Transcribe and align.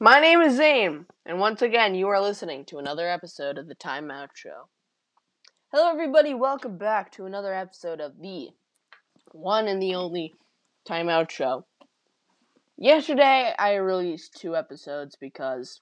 My 0.00 0.18
name 0.18 0.40
is 0.40 0.56
Zane, 0.56 1.06
and 1.24 1.38
once 1.38 1.62
again, 1.62 1.94
you 1.94 2.08
are 2.08 2.20
listening 2.20 2.64
to 2.64 2.78
another 2.78 3.08
episode 3.08 3.58
of 3.58 3.68
the 3.68 3.76
Time 3.76 4.10
Out 4.10 4.30
Show. 4.34 4.68
Hello, 5.72 5.88
everybody. 5.88 6.34
Welcome 6.34 6.78
back 6.78 7.12
to 7.12 7.26
another 7.26 7.54
episode 7.54 8.00
of 8.00 8.18
the 8.20 8.48
one 9.30 9.68
and 9.68 9.80
the 9.80 9.94
only 9.94 10.34
Time 10.84 11.08
Out 11.08 11.30
Show. 11.30 11.66
Yesterday, 12.76 13.54
I 13.56 13.74
released 13.76 14.36
two 14.36 14.56
episodes 14.56 15.16
because 15.18 15.80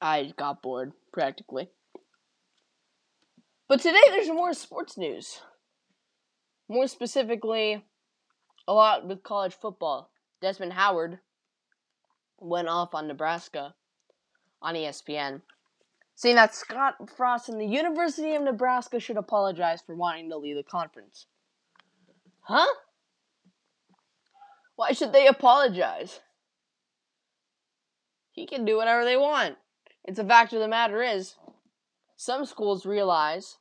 I 0.00 0.32
got 0.36 0.60
bored, 0.60 0.90
practically. 1.12 1.70
But 3.68 3.80
today, 3.80 4.02
there's 4.08 4.26
more 4.26 4.54
sports 4.54 4.98
news. 4.98 5.40
More 6.68 6.88
specifically, 6.88 7.84
a 8.66 8.72
lot 8.74 9.06
with 9.06 9.22
college 9.22 9.54
football. 9.54 10.10
Desmond 10.40 10.72
Howard 10.72 11.20
went 12.42 12.68
off 12.68 12.94
on 12.94 13.06
Nebraska 13.06 13.74
on 14.60 14.74
ESPN, 14.74 15.42
saying 16.14 16.36
that 16.36 16.54
Scott 16.54 17.10
Frost 17.16 17.48
and 17.48 17.60
the 17.60 17.66
University 17.66 18.34
of 18.34 18.42
Nebraska 18.42 19.00
should 19.00 19.16
apologize 19.16 19.82
for 19.84 19.94
wanting 19.94 20.30
to 20.30 20.36
leave 20.36 20.56
the 20.56 20.62
conference. 20.62 21.26
Huh? 22.42 22.66
Why 24.76 24.92
should 24.92 25.12
they 25.12 25.26
apologize? 25.26 26.20
He 28.32 28.46
can 28.46 28.64
do 28.64 28.76
whatever 28.76 29.04
they 29.04 29.16
want. 29.16 29.56
It's 30.04 30.18
a 30.18 30.24
fact 30.24 30.52
of 30.52 30.60
the 30.60 30.68
matter 30.68 31.02
is, 31.02 31.36
some 32.16 32.46
schools 32.46 32.86
realize 32.86 33.58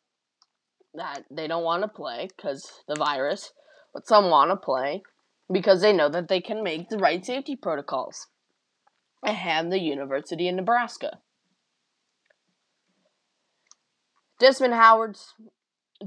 that 0.93 1.23
they 1.29 1.47
don't 1.47 1.63
want 1.63 1.83
to 1.83 1.87
play 1.87 2.29
because 2.35 2.71
the 2.87 2.95
virus, 2.95 3.51
but 3.93 4.07
some 4.07 4.29
want 4.29 4.51
to 4.51 4.55
play 4.55 5.03
because 5.51 5.81
they 5.81 5.93
know 5.93 6.09
that 6.09 6.27
they 6.27 6.41
can 6.41 6.63
make 6.63 6.89
the 6.89 6.97
right 6.97 7.25
safety 7.25 7.55
protocols. 7.55 8.27
Have 9.23 9.69
the 9.69 9.79
University 9.79 10.49
of 10.49 10.55
Nebraska. 10.55 11.19
Desmond 14.39 14.73
Howard's 14.73 15.33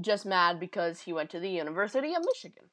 just 0.01 0.25
mad 0.25 0.59
because 0.59 1.01
he 1.01 1.13
went 1.13 1.29
to 1.29 1.39
the 1.39 1.49
University 1.49 2.13
of 2.13 2.23
Michigan. 2.25 2.65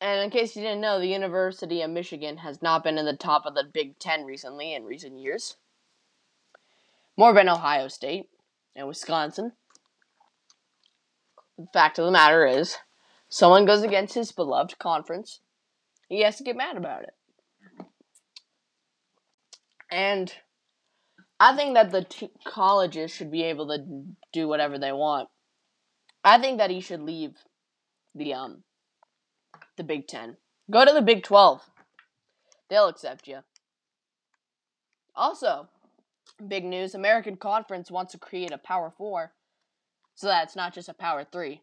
And 0.00 0.20
in 0.20 0.30
case 0.30 0.54
you 0.54 0.62
didn't 0.62 0.82
know, 0.82 1.00
the 1.00 1.06
University 1.06 1.80
of 1.80 1.90
Michigan 1.90 2.36
has 2.38 2.60
not 2.60 2.84
been 2.84 2.98
in 2.98 3.06
the 3.06 3.16
top 3.16 3.46
of 3.46 3.54
the 3.54 3.64
Big 3.64 3.98
Ten 3.98 4.24
recently 4.24 4.74
in 4.74 4.84
recent 4.84 5.18
years. 5.18 5.56
More 7.16 7.32
than 7.32 7.48
Ohio 7.48 7.88
State 7.88 8.28
and 8.76 8.86
Wisconsin. 8.86 9.52
The 11.56 11.66
fact 11.72 11.98
of 11.98 12.04
the 12.04 12.12
matter 12.12 12.46
is, 12.46 12.76
someone 13.30 13.64
goes 13.64 13.82
against 13.82 14.14
his 14.14 14.32
beloved 14.32 14.78
conference, 14.78 15.40
he 16.08 16.22
has 16.22 16.36
to 16.36 16.44
get 16.44 16.56
mad 16.56 16.76
about 16.76 17.02
it. 17.02 17.15
And 19.90 20.32
I 21.38 21.54
think 21.54 21.74
that 21.74 21.90
the 21.90 22.04
t- 22.04 22.30
colleges 22.44 23.10
should 23.10 23.30
be 23.30 23.44
able 23.44 23.68
to 23.68 23.84
do 24.32 24.48
whatever 24.48 24.78
they 24.78 24.92
want. 24.92 25.28
I 26.24 26.38
think 26.38 26.58
that 26.58 26.70
he 26.70 26.80
should 26.80 27.00
leave 27.02 27.32
the 28.14 28.34
um 28.34 28.64
the 29.76 29.84
Big 29.84 30.08
10. 30.08 30.36
Go 30.70 30.84
to 30.84 30.92
the 30.92 31.02
Big 31.02 31.22
12. 31.22 31.62
They'll 32.68 32.88
accept 32.88 33.28
you. 33.28 33.40
Also, 35.14 35.68
big 36.48 36.64
news, 36.64 36.94
American 36.94 37.36
Conference 37.36 37.90
wants 37.90 38.12
to 38.12 38.18
create 38.18 38.52
a 38.52 38.58
Power 38.58 38.92
4 38.96 39.32
so 40.14 40.26
that 40.26 40.44
it's 40.44 40.56
not 40.56 40.74
just 40.74 40.88
a 40.88 40.94
Power 40.94 41.24
3. 41.24 41.60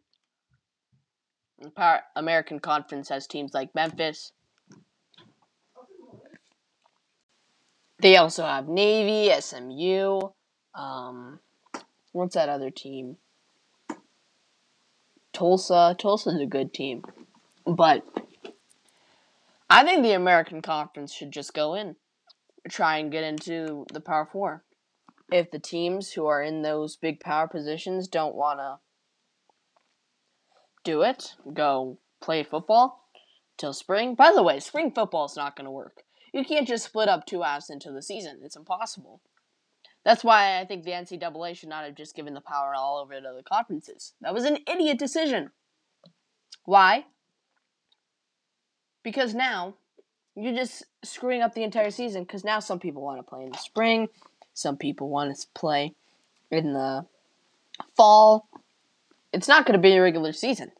The 1.60 1.70
Power 1.72 2.02
American 2.16 2.60
Conference 2.60 3.10
has 3.10 3.28
teams 3.28 3.54
like 3.54 3.76
Memphis, 3.76 4.32
They 8.04 8.18
also 8.18 8.44
have 8.44 8.68
Navy, 8.68 9.34
SMU. 9.40 10.20
Um, 10.76 11.40
what's 12.12 12.36
that 12.36 12.50
other 12.50 12.70
team? 12.70 13.16
Tulsa. 15.32 15.96
Tulsa's 15.98 16.42
a 16.42 16.46
good 16.46 16.74
team. 16.74 17.04
But 17.66 18.04
I 19.70 19.86
think 19.86 20.04
the 20.04 20.12
American 20.12 20.62
Conference 20.62 21.14
should 21.14 21.32
just 21.32 21.54
go 21.54 21.76
in. 21.76 21.96
Try 22.70 22.98
and 22.98 23.10
get 23.10 23.24
into 23.24 23.86
the 23.94 24.02
Power 24.02 24.28
Four. 24.30 24.66
If 25.32 25.50
the 25.52 25.60
teams 25.60 26.12
who 26.12 26.26
are 26.26 26.44
in 26.44 26.62
those 26.62 26.98
big 26.98 27.22
power 27.22 27.48
positions 27.48 28.10
don't 28.10 28.36
want 28.36 28.60
to 28.60 28.80
do 30.84 31.04
it, 31.04 31.36
go 31.54 32.00
play 32.22 32.44
football 32.44 33.08
till 33.56 33.72
spring. 33.72 34.14
By 34.14 34.34
the 34.36 34.44
way, 34.44 34.60
spring 34.60 34.92
football 34.94 35.24
is 35.24 35.38
not 35.38 35.56
going 35.56 35.66
to 35.66 35.72
work. 35.72 36.04
You 36.34 36.44
can't 36.44 36.68
just 36.68 36.86
split 36.86 37.08
up 37.08 37.26
two 37.26 37.44
halves 37.44 37.70
into 37.70 37.92
the 37.92 38.02
season. 38.02 38.40
It's 38.44 38.56
impossible. 38.56 39.22
That's 40.04 40.24
why 40.24 40.60
I 40.60 40.66
think 40.66 40.84
the 40.84 40.92
NCAA 40.92 41.56
should 41.56 41.70
not 41.70 41.86
have 41.86 41.96
just 41.96 42.16
given 42.16 42.34
the 42.34 42.42
power 42.42 42.74
all 42.76 42.98
over 42.98 43.14
to 43.14 43.34
the 43.36 43.44
conferences. 43.44 44.14
That 44.20 44.34
was 44.34 44.44
an 44.44 44.58
idiot 44.68 45.00
decision. 45.00 45.52
Why? 46.66 47.06
Because 49.04 49.34
now 49.34 49.76
you're 50.36 50.56
just 50.56 50.84
screwing 51.04 51.42
up 51.42 51.54
the 51.54 51.64
entire 51.64 51.92
season 51.92 52.24
because 52.24 52.44
now 52.44 52.60
some 52.60 52.80
people 52.80 53.04
want 53.04 53.20
to 53.20 53.24
play 53.24 53.44
in 53.44 53.52
the 53.52 53.58
spring, 53.58 54.10
some 54.54 54.78
people 54.78 55.10
want 55.10 55.38
to 55.38 55.48
play 55.54 55.94
in 56.50 56.74
the 56.74 57.06
fall. 57.96 58.48
It's 59.32 59.48
not 59.48 59.66
going 59.66 59.78
to 59.78 59.82
be 59.82 59.96
a 59.96 60.02
regular 60.02 60.34
season. 60.34 60.72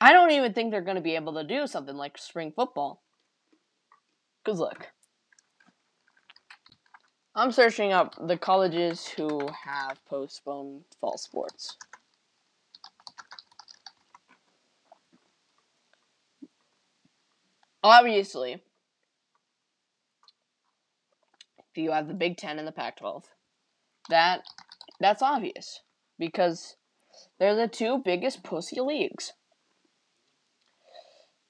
I 0.00 0.12
don't 0.12 0.30
even 0.30 0.54
think 0.54 0.70
they're 0.70 0.80
going 0.80 0.96
to 0.96 1.02
be 1.02 1.14
able 1.14 1.34
to 1.34 1.44
do 1.44 1.66
something 1.66 1.94
like 1.94 2.16
spring 2.16 2.52
football. 2.54 3.02
Because 4.44 4.60
luck. 4.60 4.88
I'm 7.34 7.52
searching 7.52 7.92
up 7.92 8.14
the 8.26 8.36
colleges 8.36 9.06
who 9.08 9.48
have 9.64 10.04
postponed 10.06 10.84
fall 11.00 11.16
sports. 11.16 11.76
Obviously, 17.82 18.62
you 21.80 21.92
have 21.92 22.08
the 22.08 22.14
Big 22.14 22.36
Ten 22.36 22.58
and 22.58 22.68
the 22.68 22.72
Pac-12, 22.72 23.24
that 24.08 24.42
that's 25.00 25.22
obvious 25.22 25.80
because 26.18 26.76
they're 27.38 27.54
the 27.54 27.68
two 27.68 28.02
biggest 28.04 28.42
pussy 28.42 28.80
leagues. 28.80 29.32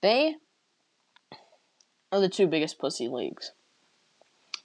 They 0.02 0.36
are 2.12 2.20
the 2.20 2.28
two 2.28 2.46
biggest 2.46 2.78
pussy 2.78 3.08
leagues. 3.08 3.52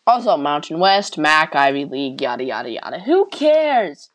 Also, 0.07 0.37
Mountain 0.37 0.79
West, 0.79 1.17
MAC, 1.17 1.55
Ivy 1.55 1.85
League, 1.85 2.21
yada 2.21 2.43
yada 2.43 2.69
yada. 2.69 2.99
Who 2.99 3.27
cares? 3.27 4.11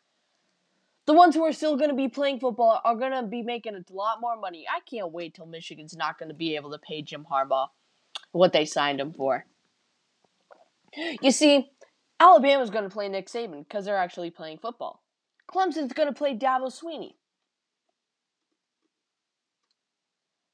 The 1.07 1.15
ones 1.15 1.35
who 1.35 1.45
are 1.45 1.53
still 1.53 1.77
going 1.77 1.91
to 1.91 1.97
be 1.97 2.09
playing 2.09 2.39
football 2.39 2.81
are 2.85 2.95
going 2.95 3.13
to 3.13 3.23
be 3.23 3.43
making 3.43 3.75
a 3.75 3.93
lot 3.93 4.21
more 4.21 4.37
money. 4.37 4.67
I 4.71 4.81
can't 4.89 5.11
wait 5.11 5.35
till 5.35 5.47
Michigan's 5.47 5.97
not 5.97 6.19
going 6.19 6.29
to 6.29 6.35
be 6.35 6.55
able 6.55 6.71
to 6.71 6.79
pay 6.79 7.03
Jim 7.03 7.27
Harbaugh 7.31 7.69
what 8.33 8.53
they 8.53 8.65
signed 8.65 9.01
him 9.01 9.13
for. 9.13 9.45
You 11.21 11.33
see, 11.33 11.71
Alabama's 12.21 12.71
going 12.71 12.85
to 12.85 12.91
play 12.91 13.09
Nick 13.09 13.29
Saban 13.29 13.67
because 13.67 13.85
they're 13.85 13.97
actually 13.97 14.31
playing 14.31 14.59
football. 14.59 15.03
Clemson's 15.51 15.93
going 15.93 16.09
to 16.09 16.15
play 16.15 16.37
Dabo 16.37 16.67
Swinney. 16.67 17.15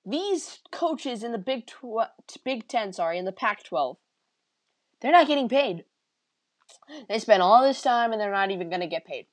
These 0.06 0.60
coaches 0.70 1.24
in 1.24 1.32
the 1.32 1.38
Big 1.38 1.66
Tw- 1.66 2.44
Big 2.44 2.68
Ten, 2.68 2.92
sorry, 2.92 3.18
in 3.18 3.24
the 3.24 3.32
Pac-12, 3.32 3.96
they're 5.00 5.10
not 5.10 5.26
getting 5.26 5.48
paid. 5.48 5.84
They 7.08 7.18
spend 7.18 7.42
all 7.42 7.62
this 7.62 7.82
time 7.82 8.12
and 8.12 8.20
they're 8.20 8.30
not 8.30 8.52
even 8.52 8.68
going 8.68 8.80
to 8.80 8.86
get 8.86 9.04
paid. 9.04 9.26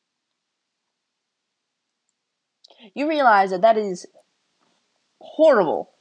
You 2.95 3.07
realize 3.07 3.51
that 3.51 3.61
that 3.61 3.77
is 3.77 4.07
horrible 5.21 5.91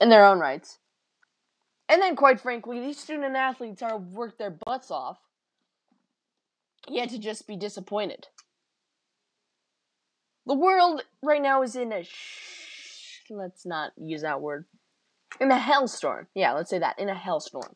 in 0.00 0.08
their 0.08 0.24
own 0.24 0.38
rights. 0.38 0.78
And 1.88 2.00
then, 2.00 2.16
quite 2.16 2.40
frankly, 2.40 2.80
these 2.80 2.98
student 2.98 3.36
athletes 3.36 3.82
are 3.82 3.98
worked 3.98 4.38
their 4.38 4.50
butts 4.50 4.90
off, 4.90 5.18
yet 6.88 7.10
to 7.10 7.18
just 7.18 7.46
be 7.46 7.56
disappointed. 7.56 8.28
The 10.46 10.54
world 10.54 11.02
right 11.22 11.42
now 11.42 11.62
is 11.62 11.76
in 11.76 11.92
a 11.92 12.06
let's 13.30 13.66
not 13.66 13.92
use 13.96 14.22
that 14.22 14.40
word. 14.40 14.66
In 15.40 15.50
a 15.50 15.58
hellstorm. 15.58 16.26
Yeah, 16.34 16.52
let's 16.52 16.70
say 16.70 16.78
that. 16.78 16.98
In 16.98 17.08
a 17.08 17.14
hellstorm. 17.14 17.74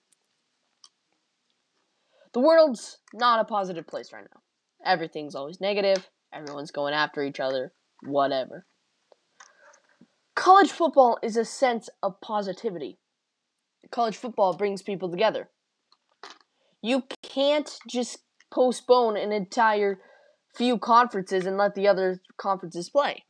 The 2.32 2.40
world's 2.40 2.98
not 3.14 3.40
a 3.40 3.44
positive 3.44 3.87
place 3.87 4.12
right 4.12 4.26
now. 4.34 4.43
Everything's 4.84 5.34
always 5.34 5.60
negative. 5.60 6.10
Everyone's 6.34 6.70
going 6.70 6.93
after 6.93 7.22
each 7.22 7.40
other. 7.40 7.72
Whatever. 8.02 8.66
College 10.34 10.70
football 10.70 11.19
is 11.22 11.37
a 11.37 11.46
sense 11.46 11.88
of 12.02 12.20
positivity. 12.20 12.98
College 13.90 14.16
football 14.16 14.54
brings 14.54 14.82
people 14.82 15.10
together. 15.10 15.48
You 16.82 17.04
can't 17.22 17.70
just 17.88 18.19
postpone 18.52 19.16
an 19.16 19.32
entire 19.32 19.98
few 20.54 20.78
conferences 20.78 21.46
and 21.46 21.56
let 21.56 21.75
the 21.75 21.88
other 21.88 22.20
conferences 22.37 22.90
play. 22.90 23.25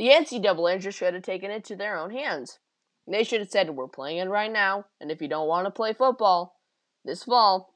The 0.00 0.08
NCAA 0.08 0.80
should 0.94 1.12
have 1.12 1.22
taken 1.22 1.50
it 1.50 1.62
to 1.64 1.76
their 1.76 1.98
own 1.98 2.10
hands. 2.10 2.58
They 3.06 3.22
should 3.22 3.40
have 3.40 3.50
said, 3.50 3.68
We're 3.68 3.86
playing 3.86 4.16
it 4.16 4.30
right 4.30 4.50
now, 4.50 4.86
and 4.98 5.10
if 5.10 5.20
you 5.20 5.28
don't 5.28 5.46
want 5.46 5.66
to 5.66 5.70
play 5.70 5.92
football 5.92 6.58
this 7.04 7.24
fall, 7.24 7.74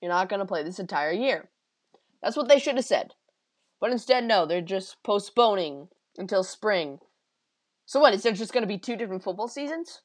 you're 0.00 0.08
not 0.08 0.28
going 0.28 0.38
to 0.38 0.46
play 0.46 0.62
this 0.62 0.78
entire 0.78 1.10
year. 1.10 1.50
That's 2.22 2.36
what 2.36 2.46
they 2.46 2.60
should 2.60 2.76
have 2.76 2.84
said. 2.84 3.14
But 3.80 3.90
instead, 3.90 4.22
no, 4.22 4.46
they're 4.46 4.60
just 4.60 5.02
postponing 5.02 5.88
until 6.16 6.44
spring. 6.44 7.00
So 7.86 7.98
what, 7.98 8.14
is 8.14 8.22
there 8.22 8.30
just 8.30 8.52
going 8.52 8.62
to 8.62 8.68
be 8.68 8.78
two 8.78 8.94
different 8.94 9.24
football 9.24 9.48
seasons? 9.48 10.02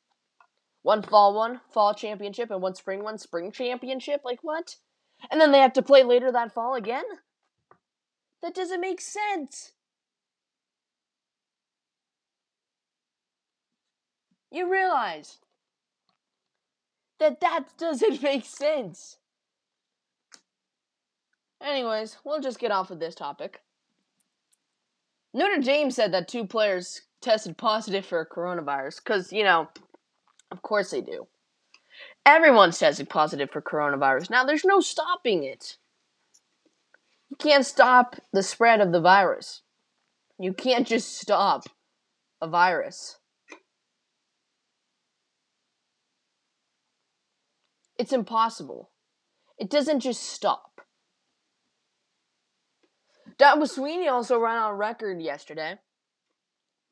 One 0.82 1.04
fall 1.04 1.36
one, 1.36 1.62
fall 1.72 1.94
championship, 1.94 2.50
and 2.50 2.64
one 2.64 2.74
spring 2.74 3.04
one, 3.04 3.20
spring 3.20 3.52
championship? 3.52 4.22
Like 4.26 4.40
what? 4.42 4.78
And 5.30 5.40
then 5.40 5.52
they 5.52 5.60
have 5.60 5.74
to 5.74 5.84
play 5.84 6.02
later 6.04 6.32
that 6.32 6.56
fall 6.56 6.74
again? 6.74 7.06
That 8.42 8.56
doesn't 8.56 8.82
make 8.82 9.02
sense. 9.02 9.74
You 14.52 14.72
realize 14.72 15.38
that 17.20 17.42
that 17.42 17.66
doesn't 17.78 18.22
make 18.24 18.46
sense. 18.46 19.18
Anyways, 21.62 22.18
we'll 22.24 22.42
just 22.42 22.60
get 22.60 22.72
off 22.72 22.92
of 22.92 23.00
this 23.00 23.16
topic. 23.16 23.62
Notre 25.34 25.62
Dame 25.62 25.92
said 25.92 26.14
that 26.14 26.28
two 26.28 26.46
players 26.46 27.02
tested 27.22 27.58
positive 27.58 28.06
for 28.06 28.26
coronavirus 28.26 29.04
because, 29.04 29.34
you 29.34 29.44
know, 29.44 29.68
of 30.52 30.62
course 30.62 30.92
they 30.92 31.02
do. 31.02 31.28
Everyone's 32.26 32.78
tested 32.78 33.10
positive 33.10 33.50
for 33.50 33.62
coronavirus. 33.62 34.30
Now, 34.30 34.44
there's 34.44 34.66
no 34.66 34.80
stopping 34.80 35.44
it. 35.44 35.78
You 37.30 37.38
can't 37.38 37.66
stop 37.66 38.16
the 38.32 38.44
spread 38.44 38.82
of 38.82 38.92
the 38.92 39.02
virus. 39.02 39.62
You 40.40 40.54
can't 40.54 40.88
just 40.88 41.18
stop 41.20 41.64
a 42.42 42.48
virus. 42.48 43.18
It's 47.98 48.14
impossible. 48.14 48.92
It 49.58 49.70
doesn't 49.70 50.02
just 50.02 50.22
stop. 50.24 50.82
Dabo 53.40 53.64
Swinney 53.64 54.10
also 54.10 54.40
ran 54.40 54.58
on 54.58 54.78
record 54.78 55.22
yesterday 55.22 55.80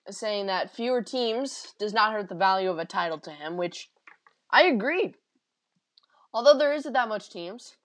saying 0.10 0.46
that 0.48 0.76
fewer 0.76 1.02
teams 1.02 1.74
does 1.80 1.94
not 1.94 2.14
hurt 2.14 2.30
the 2.30 2.36
value 2.36 2.70
of 2.70 2.78
a 2.78 2.86
title 2.86 3.20
to 3.20 3.32
him, 3.32 3.58
which 3.58 3.90
I 4.52 4.64
agree. 4.64 5.16
Although 6.34 6.58
there 6.58 6.74
isn't 6.74 6.94
that 6.94 7.10
much 7.10 7.30
teams, 7.30 7.76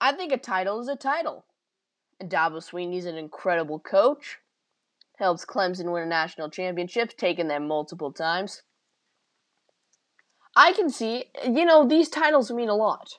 I 0.00 0.12
think 0.12 0.32
a 0.32 0.36
title 0.36 0.80
is 0.80 0.88
a 0.88 0.96
title. 0.96 1.46
And 2.20 2.30
Dabo 2.30 2.58
Swinney's 2.58 3.06
an 3.06 3.16
incredible 3.16 3.78
coach. 3.78 4.38
Helps 5.18 5.44
Clemson 5.44 5.92
win 5.92 6.02
a 6.02 6.06
national 6.06 6.50
championship, 6.50 7.16
taking 7.16 7.48
them 7.48 7.68
multiple 7.68 8.12
times. 8.12 8.62
I 10.54 10.72
can 10.72 10.90
see, 10.90 11.24
you 11.44 11.64
know, 11.64 11.86
these 11.86 12.08
titles 12.08 12.50
mean 12.50 12.68
a 12.68 12.74
lot. 12.74 13.18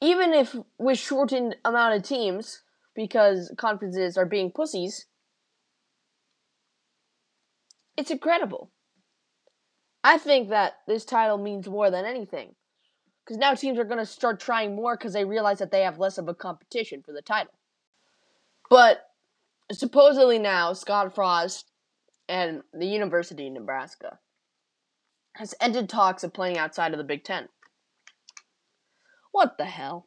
Even 0.00 0.32
if 0.32 0.54
with 0.78 0.98
shortened 0.98 1.56
amount 1.64 1.96
of 1.96 2.02
teams, 2.02 2.62
because 2.94 3.52
conferences 3.56 4.16
are 4.16 4.26
being 4.26 4.52
pussies, 4.52 5.06
it's 7.96 8.10
incredible. 8.10 8.70
I 10.04 10.18
think 10.18 10.50
that 10.50 10.74
this 10.86 11.04
title 11.04 11.38
means 11.38 11.66
more 11.66 11.90
than 11.90 12.04
anything. 12.04 12.54
Because 13.24 13.38
now 13.38 13.54
teams 13.54 13.78
are 13.78 13.84
going 13.84 13.98
to 13.98 14.06
start 14.06 14.38
trying 14.38 14.76
more 14.76 14.96
because 14.96 15.14
they 15.14 15.24
realize 15.24 15.58
that 15.58 15.70
they 15.70 15.80
have 15.80 15.98
less 15.98 16.18
of 16.18 16.28
a 16.28 16.34
competition 16.34 17.02
for 17.02 17.12
the 17.12 17.22
title. 17.22 17.54
But 18.68 19.08
supposedly 19.72 20.38
now, 20.38 20.74
Scott 20.74 21.14
Frost 21.14 21.70
and 22.28 22.62
the 22.72 22.86
University 22.86 23.46
of 23.46 23.54
Nebraska 23.54 24.18
has 25.34 25.54
ended 25.60 25.88
talks 25.88 26.24
of 26.24 26.32
playing 26.32 26.58
outside 26.58 26.92
of 26.92 26.98
the 26.98 27.04
Big 27.04 27.24
Ten. 27.24 27.48
What 29.32 29.58
the 29.58 29.64
hell? 29.64 30.06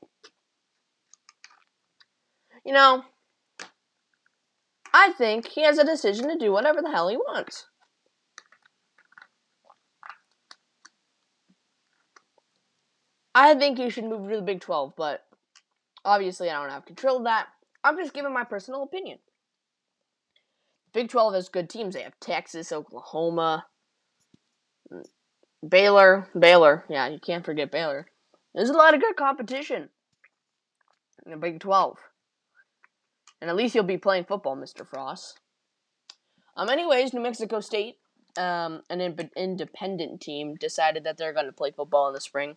You 2.66 2.74
know, 2.74 3.04
I 4.94 5.12
think 5.12 5.48
he 5.48 5.64
has 5.64 5.78
a 5.78 5.86
decision 5.86 6.30
to 6.30 6.38
do 6.38 6.52
whatever 6.52 6.82
the 6.82 6.92
hell 6.92 7.10
he 7.10 7.18
wants. 7.18 7.66
I 13.36 13.54
think 13.54 13.78
he 13.78 13.90
should 13.90 14.06
move 14.06 14.30
to 14.30 14.38
the 14.38 14.42
Big 14.42 14.62
12, 14.62 14.94
but 14.98 15.26
obviously 16.04 16.50
I 16.50 16.60
don't 16.60 16.72
have 16.72 16.86
control 16.86 17.18
of 17.18 17.24
that. 17.26 17.48
I'm 17.84 17.98
just 17.98 18.14
giving 18.14 18.34
my 18.34 18.44
personal 18.44 18.84
opinion. 18.84 19.20
Big 20.94 21.10
12 21.10 21.34
has 21.36 21.50
good 21.50 21.70
teams. 21.70 21.94
They 21.94 22.02
have 22.02 22.20
Texas, 22.20 22.72
Oklahoma, 22.72 23.66
Baylor. 25.68 26.28
Baylor. 26.38 26.86
Yeah, 26.90 27.08
you 27.08 27.20
can't 27.20 27.46
forget 27.46 27.72
Baylor. 27.72 28.08
There's 28.54 28.70
a 28.70 28.74
lot 28.74 28.94
of 28.94 29.02
good 29.02 29.16
competition 29.16 29.90
in 31.26 31.32
the 31.32 31.38
Big 31.38 31.60
12. 31.60 31.98
And 33.42 33.50
at 33.50 33.56
least 33.56 33.76
you'll 33.76 33.84
be 33.84 33.98
playing 33.98 34.26
football, 34.26 34.56
Mr. 34.56 34.88
Frost. 34.88 35.40
Um, 36.56 36.70
anyways, 36.70 37.14
New 37.14 37.22
Mexico 37.22 37.60
State, 37.60 37.98
um, 38.38 38.82
an 38.90 39.00
in- 39.00 39.30
independent 39.36 40.22
team, 40.22 40.56
decided 40.56 41.04
that 41.04 41.18
they're 41.18 41.34
going 41.34 41.46
to 41.46 41.52
play 41.52 41.72
football 41.72 42.08
in 42.08 42.14
the 42.14 42.22
spring. 42.22 42.56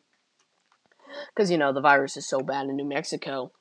Because, 1.35 1.51
you 1.51 1.59
know, 1.59 1.73
the 1.73 1.81
virus 1.81 2.17
is 2.17 2.27
so 2.27 2.41
bad 2.41 2.67
in 2.67 2.77
New 2.77 2.89
Mexico. 2.89 3.53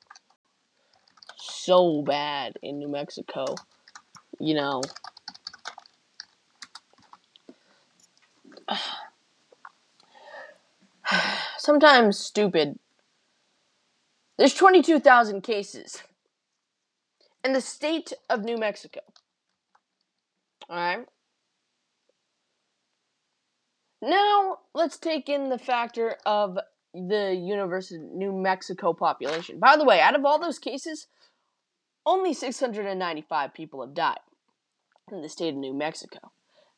So 1.36 2.02
bad 2.02 2.54
in 2.62 2.78
New 2.78 2.88
Mexico. 2.88 3.54
You 4.38 4.54
know. 4.54 4.82
Sometimes 11.58 12.18
stupid. 12.18 12.78
There's 14.38 14.54
22,000 14.54 15.42
cases 15.42 16.02
in 17.44 17.52
the 17.52 17.60
state 17.60 18.12
of 18.28 18.42
New 18.42 18.56
Mexico. 18.56 19.00
Alright? 20.68 21.06
Now, 24.02 24.58
let's 24.74 24.96
take 24.96 25.28
in 25.28 25.50
the 25.50 25.58
factor 25.58 26.16
of 26.24 26.58
the 26.94 27.34
University 27.34 27.96
of 27.96 28.02
New 28.12 28.32
Mexico 28.32 28.94
population. 28.94 29.58
By 29.58 29.76
the 29.76 29.84
way, 29.84 30.00
out 30.00 30.14
of 30.16 30.24
all 30.24 30.38
those 30.38 30.58
cases, 30.58 31.06
only 32.06 32.32
695 32.32 33.52
people 33.52 33.82
have 33.82 33.94
died 33.94 34.20
in 35.12 35.20
the 35.20 35.28
state 35.28 35.50
of 35.50 35.56
New 35.56 35.74
Mexico. 35.74 36.32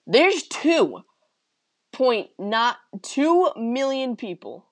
There's 0.06 0.42
two 0.42 1.02
point 2.02 2.30
not 2.38 2.78
two 3.02 3.50
million 3.56 4.16
people. 4.16 4.64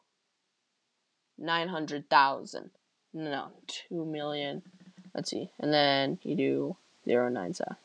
Nine 1.39 1.69
hundred 1.69 2.09
thousand. 2.11 2.71
No, 3.13 3.49
two 3.67 4.05
million. 4.05 4.63
Let's 5.15 5.31
see. 5.31 5.51
And 5.59 5.73
then 5.73 6.19
you 6.23 6.35
do 6.35 6.77
zero 7.05 7.29
nine 7.29 7.55
seven. 7.55 7.77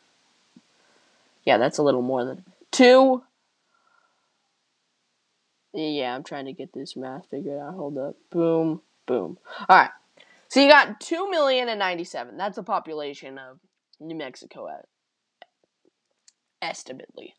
Yeah, 1.45 1.57
that's 1.57 1.77
a 1.77 1.83
little 1.83 2.01
more 2.01 2.25
than 2.25 2.43
two 2.71 3.23
yeah, 5.75 6.15
I'm 6.15 6.23
trying 6.23 6.45
to 6.45 6.53
get 6.53 6.73
this 6.73 6.95
math 6.95 7.27
figured 7.29 7.59
out. 7.59 7.73
Hold 7.73 7.97
up. 7.97 8.15
Boom, 8.29 8.81
boom. 9.05 9.37
All 9.67 9.77
right. 9.77 9.91
So 10.47 10.61
you 10.61 10.69
got 10.69 10.99
two 10.99 11.29
million 11.29 11.67
and 11.67 11.79
ninety-seven. 11.79 12.37
That's 12.37 12.55
the 12.55 12.63
population 12.63 13.37
of 13.37 13.59
New 13.99 14.15
Mexico 14.15 14.69
at 14.69 14.85
estimately. 16.61 17.35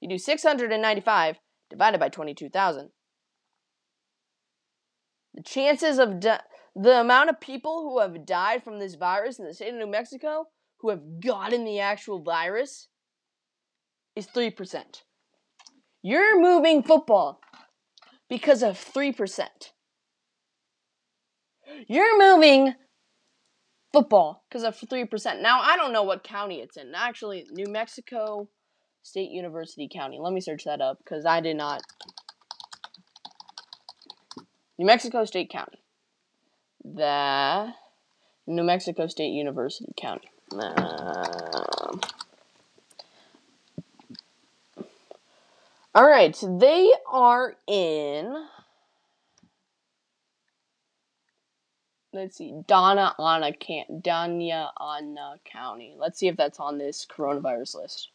You 0.00 0.08
do 0.08 0.18
695 0.18 1.40
divided 1.68 1.98
by 1.98 2.08
22,000. 2.08 2.90
The 5.34 5.42
chances 5.42 5.98
of 5.98 6.20
di- 6.20 6.40
the 6.74 7.00
amount 7.00 7.30
of 7.30 7.40
people 7.40 7.82
who 7.82 8.00
have 8.00 8.26
died 8.26 8.62
from 8.64 8.78
this 8.78 8.94
virus 8.94 9.38
in 9.38 9.44
the 9.44 9.54
state 9.54 9.72
of 9.72 9.76
New 9.76 9.86
Mexico 9.86 10.46
who 10.80 10.90
have 10.90 11.20
gotten 11.20 11.64
the 11.64 11.80
actual 11.80 12.22
virus 12.22 12.88
is 14.16 14.26
3%. 14.26 15.02
You're 16.02 16.40
moving 16.40 16.82
football 16.82 17.40
because 18.28 18.62
of 18.62 18.76
3%. 18.76 19.46
You're 21.86 22.18
moving 22.18 22.74
football 23.92 24.44
because 24.48 24.62
of 24.62 24.76
3%. 24.76 25.42
Now, 25.42 25.60
I 25.60 25.76
don't 25.76 25.92
know 25.92 26.02
what 26.02 26.24
county 26.24 26.60
it's 26.60 26.76
in. 26.76 26.92
Actually, 26.94 27.46
New 27.50 27.70
Mexico 27.70 28.48
State 29.02 29.30
University 29.30 29.88
County. 29.92 30.18
Let 30.20 30.32
me 30.32 30.40
search 30.40 30.64
that 30.64 30.80
up 30.80 30.98
because 30.98 31.26
I 31.26 31.40
did 31.40 31.56
not. 31.56 31.82
New 34.80 34.86
Mexico 34.86 35.26
State 35.26 35.50
County. 35.50 35.78
The 36.82 37.74
New 38.46 38.62
Mexico 38.62 39.08
State 39.08 39.34
University 39.34 39.92
County. 39.94 40.30
Um, 40.54 42.00
all 45.94 46.08
right, 46.08 46.34
they 46.58 46.90
are 47.12 47.56
in. 47.66 48.46
Let's 52.14 52.38
see, 52.38 52.62
Donna 52.66 53.14
Ana 53.18 53.52
can 53.52 53.84
Danya 54.00 54.70
County. 55.44 55.94
Let's 55.98 56.18
see 56.18 56.28
if 56.28 56.38
that's 56.38 56.58
on 56.58 56.78
this 56.78 57.06
coronavirus 57.06 57.74
list. 57.74 58.08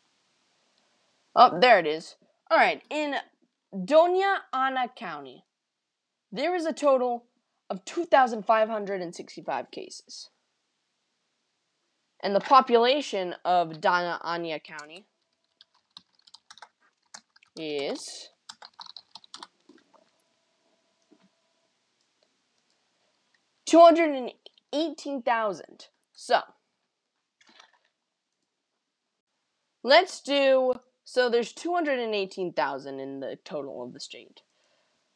Oh, 1.36 1.60
there 1.60 1.78
it 1.78 1.86
is. 1.86 2.16
All 2.50 2.58
right, 2.58 2.82
in 2.90 3.14
Doña 3.72 4.38
Ana 4.52 4.88
County, 4.96 5.44
there 6.36 6.54
is 6.54 6.65
a 6.65 6.74
total 6.74 7.25
of 7.70 7.84
2,565 7.86 9.72
cases. 9.72 10.30
And 12.22 12.36
the 12.36 12.42
population 12.42 13.36
of 13.46 13.80
Donna 13.80 14.20
Ana 14.24 14.60
County 14.60 15.06
is 17.56 18.30
two 23.65 23.80
hundred 23.80 24.10
and 24.15 24.32
eighteen 24.74 25.22
thousand. 25.22 25.88
So 26.13 26.42
let's 29.84 30.20
do 30.22 30.74
so 31.04 31.30
there's 31.30 31.54
two 31.54 31.74
hundred 31.74 32.00
and 32.00 32.15
eighteen 32.15 32.51
thousand 32.54 33.00
in 33.00 33.20
the 33.20 33.38
total 33.46 33.84
of 33.84 33.94
the 33.94 34.00
state 34.00 34.42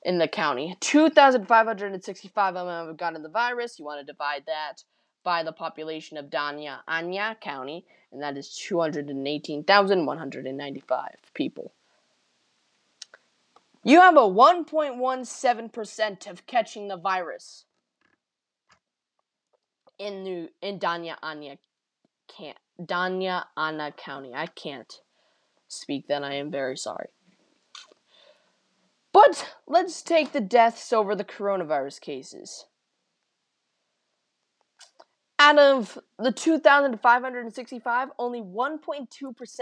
in 0.04 0.18
the 0.18 0.28
county. 0.28 0.76
2,565 0.80 2.56
of 2.56 2.68
them 2.68 2.88
have 2.88 2.98
gotten 2.98 3.22
the 3.22 3.30
virus. 3.30 3.78
You 3.80 3.86
want 3.86 4.00
to 4.00 4.06
divide 4.06 4.44
that 4.48 4.84
by 5.24 5.44
the 5.44 5.52
population 5.52 6.18
of 6.18 6.30
Danya 6.30 6.80
Anya 6.88 7.36
County, 7.42 7.86
and 8.12 8.22
that 8.22 8.38
is 8.38 8.56
218,195 8.56 11.10
people. 11.34 11.74
You 13.84 14.00
have 14.02 14.18
a 14.18 14.22
1.17% 14.22 16.30
of 16.30 16.46
catching 16.46 16.88
the 16.88 16.98
virus 16.98 17.66
in 19.98 20.22
New 20.24 20.50
in 20.62 20.80
Danya 20.80 21.16
Anya 21.22 21.58
can't 22.28 22.58
Danya 22.82 23.46
Ana 23.58 23.92
County. 23.92 24.34
I 24.34 24.46
can't 24.48 25.02
speak 25.68 26.08
that. 26.08 26.24
I 26.24 26.36
am 26.36 26.50
very 26.52 26.78
sorry. 26.78 27.10
But 29.20 29.54
let's 29.68 30.02
take 30.02 30.32
the 30.32 30.40
deaths 30.40 30.94
over 30.94 31.14
the 31.14 31.26
coronavirus 31.26 32.00
cases. 32.00 32.66
Out 35.38 35.60
of 35.60 36.00
the 36.18 36.32
2,565, 36.32 38.10
only 38.18 38.42
1.2% 38.42 39.62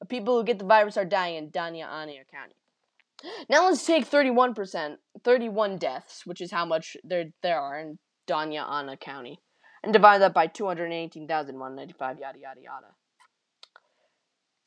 of 0.00 0.08
people 0.08 0.38
who 0.38 0.44
get 0.44 0.58
the 0.58 0.64
virus 0.64 0.96
are 0.96 1.04
dying 1.04 1.36
in 1.36 1.50
Danya 1.50 1.86
Ania 1.86 2.24
County. 2.30 2.54
Now 3.50 3.68
let's 3.68 3.84
take 3.84 4.10
31%, 4.10 4.96
31 5.22 5.76
deaths, 5.76 6.24
which 6.24 6.40
is 6.40 6.50
how 6.50 6.64
much 6.64 6.96
there, 7.04 7.26
there 7.42 7.60
are 7.60 7.78
in 7.78 7.98
Danya 8.26 8.66
Ana 8.66 8.96
County, 8.96 9.38
and 9.82 9.92
divide 9.92 10.22
that 10.22 10.32
by 10.32 10.46
218,195, 10.46 12.18
yada, 12.18 12.38
yada, 12.38 12.60
yada. 12.62 12.86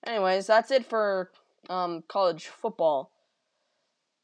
Anyways, 0.06 0.46
that's 0.46 0.70
it 0.70 0.86
for 0.86 1.30
um, 1.68 2.04
college 2.08 2.46
football 2.46 3.10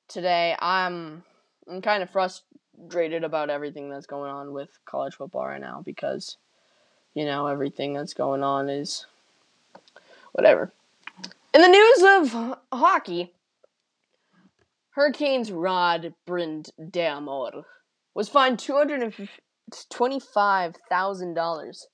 today. 0.08 0.54
I'm 0.60 1.24
I'm 1.68 1.80
kind 1.80 2.02
of 2.02 2.10
frustrated 2.10 3.24
about 3.24 3.50
everything 3.50 3.88
that's 3.88 4.06
going 4.06 4.30
on 4.30 4.52
with 4.52 4.78
college 4.84 5.14
football 5.14 5.46
right 5.46 5.60
now 5.60 5.82
because 5.84 6.36
you 7.14 7.24
know 7.24 7.46
everything 7.46 7.94
that's 7.94 8.14
going 8.14 8.42
on 8.42 8.68
is 8.68 9.06
whatever. 10.32 10.72
In 11.54 11.60
the 11.60 11.68
news 11.68 12.32
of 12.32 12.58
hockey, 12.72 13.32
Hurricanes 14.90 15.50
Rod 15.50 16.14
Brind'Amour 16.26 17.64
was 18.14 18.28
fined 18.28 18.58
250 18.58 19.28
$25,000 19.72 21.86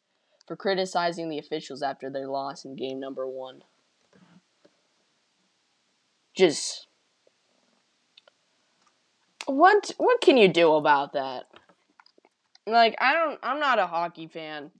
for 0.46 0.56
criticizing 0.56 1.28
the 1.28 1.38
officials 1.38 1.82
after 1.82 2.10
their 2.10 2.26
loss 2.26 2.64
in 2.64 2.74
game 2.74 2.98
number 2.98 3.26
one. 3.26 3.62
Just. 6.34 6.86
What 9.46 9.92
what 9.96 10.20
can 10.20 10.36
you 10.36 10.48
do 10.48 10.74
about 10.74 11.14
that? 11.14 11.44
Like 12.66 12.96
I 13.00 13.14
don't 13.14 13.38
I'm 13.42 13.60
not 13.60 13.78
a 13.78 13.86
hockey 13.86 14.26
fan. 14.26 14.70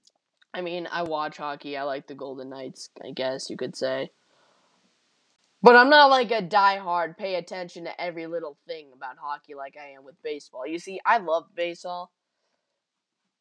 I 0.52 0.60
mean, 0.60 0.88
I 0.90 1.02
watch 1.02 1.36
hockey. 1.36 1.76
I 1.76 1.82
like 1.82 2.06
the 2.06 2.14
Golden 2.14 2.50
Knights, 2.50 2.90
I 3.04 3.10
guess 3.10 3.50
you 3.50 3.56
could 3.56 3.76
say. 3.76 4.10
But 5.62 5.74
I'm 5.74 5.90
not 5.90 6.10
like 6.10 6.30
a 6.30 6.40
diehard 6.40 7.16
pay 7.16 7.34
attention 7.34 7.84
to 7.84 8.00
every 8.00 8.26
little 8.26 8.56
thing 8.66 8.90
about 8.94 9.16
hockey 9.20 9.54
like 9.54 9.76
I 9.76 9.96
am 9.96 10.04
with 10.04 10.22
baseball. 10.22 10.66
You 10.66 10.78
see, 10.78 11.00
I 11.04 11.18
love 11.18 11.46
baseball. 11.54 12.12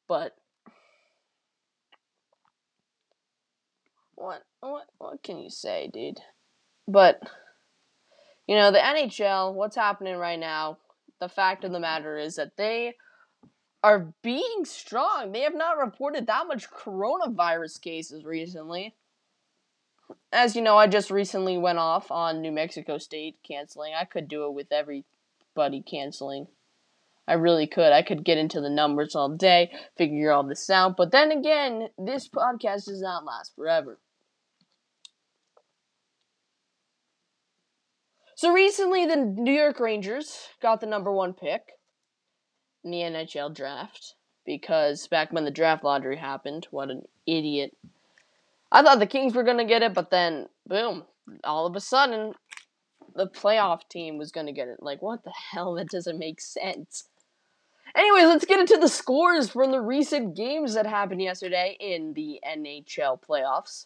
But 0.08 0.36
what 4.16 4.44
what 4.62 4.86
what 4.98 5.24
can 5.24 5.40
you 5.40 5.50
say, 5.50 5.90
dude? 5.94 6.20
But 6.88 7.22
you 8.48 8.56
know, 8.56 8.72
the 8.72 8.80
NHL, 8.80 9.54
what's 9.54 9.76
happening 9.76 10.16
right 10.16 10.40
now, 10.40 10.78
the 11.20 11.30
fact 11.30 11.66
of 11.66 11.72
the 11.72 11.80
matter 11.80 12.18
is 12.18 12.36
that 12.36 12.56
they 12.58 12.96
are 13.84 14.14
being 14.24 14.64
strong. 14.64 15.32
They 15.32 15.42
have 15.42 15.56
not 15.56 15.78
reported 15.78 16.28
that 16.28 16.48
much 16.48 16.70
coronavirus 16.70 17.82
cases 17.82 18.26
recently. 18.26 18.96
As 20.32 20.56
you 20.56 20.62
know, 20.62 20.78
I 20.78 20.88
just 20.88 21.12
recently 21.12 21.58
went 21.58 21.80
off 21.80 22.10
on 22.10 22.42
New 22.42 22.52
Mexico 22.52 22.98
State 22.98 23.38
canceling. 23.46 23.94
I 23.94 24.06
could 24.06 24.30
do 24.30 24.46
it 24.46 24.54
with 24.54 24.72
everybody 24.72 25.82
canceling. 25.82 26.48
I 27.28 27.34
really 27.34 27.68
could. 27.68 27.92
I 27.92 28.04
could 28.04 28.24
get 28.24 28.38
into 28.38 28.62
the 28.62 28.70
numbers 28.70 29.16
all 29.16 29.30
day, 29.30 29.72
figure 29.98 30.32
all 30.32 30.44
this 30.44 30.70
out. 30.70 30.96
But 30.96 31.12
then 31.12 31.32
again, 31.32 31.90
this 31.98 32.30
podcast 32.30 32.86
does 32.86 33.02
not 33.02 33.26
last 33.26 33.54
forever. 33.56 34.00
So 38.36 38.54
recently, 38.54 39.06
the 39.06 39.16
New 39.16 39.52
York 39.52 39.80
Rangers 39.80 40.50
got 40.62 40.80
the 40.80 40.86
number 40.86 41.12
one 41.12 41.34
pick 41.34 41.72
in 42.84 42.92
the 42.92 43.00
NHL 43.00 43.54
draft 43.54 44.14
because 44.46 45.08
back 45.08 45.34
when 45.34 45.44
the 45.44 45.52
draft 45.52 45.84
lottery 45.84 46.18
happened, 46.18 46.68
what 46.70 46.92
an 46.92 47.02
idiot. 47.26 47.76
I 48.72 48.84
thought 48.84 49.00
the 49.00 49.08
Kings 49.08 49.34
were 49.34 49.44
going 49.44 49.58
to 49.58 49.66
get 49.66 49.82
it, 49.82 49.94
but 49.94 50.12
then, 50.12 50.48
boom, 50.68 51.06
all 51.44 51.66
of 51.66 51.76
a 51.76 51.80
sudden, 51.80 52.34
the 53.16 53.28
playoff 53.28 53.90
team 53.90 54.18
was 54.18 54.32
going 54.32 54.46
to 54.46 54.54
get 54.54 54.68
it. 54.68 54.84
Like, 54.84 55.02
what 55.02 55.24
the 55.24 55.34
hell? 55.52 55.74
That 55.74 55.90
doesn't 55.90 56.20
make 56.20 56.40
sense. 56.40 57.10
Anyways, 57.96 58.26
let's 58.26 58.46
get 58.46 58.60
into 58.60 58.78
the 58.78 58.90
scores 58.90 59.50
from 59.50 59.72
the 59.72 59.82
recent 59.82 60.36
games 60.36 60.74
that 60.74 60.86
happened 60.86 61.22
yesterday 61.22 61.78
in 61.80 62.14
the 62.14 62.40
NHL 62.48 63.20
playoffs. 63.22 63.86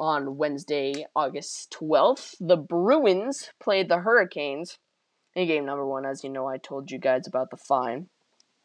On 0.00 0.36
Wednesday, 0.36 1.06
August 1.16 1.74
12th, 1.80 2.36
the 2.40 2.56
Bruins 2.56 3.50
played 3.60 3.88
the 3.88 3.98
Hurricanes 3.98 4.78
in 5.34 5.48
game 5.48 5.66
number 5.66 5.84
one. 5.84 6.06
As 6.06 6.22
you 6.22 6.30
know, 6.30 6.46
I 6.46 6.56
told 6.58 6.90
you 6.90 6.98
guys 6.98 7.26
about 7.26 7.50
the 7.50 7.56
fine. 7.56 8.08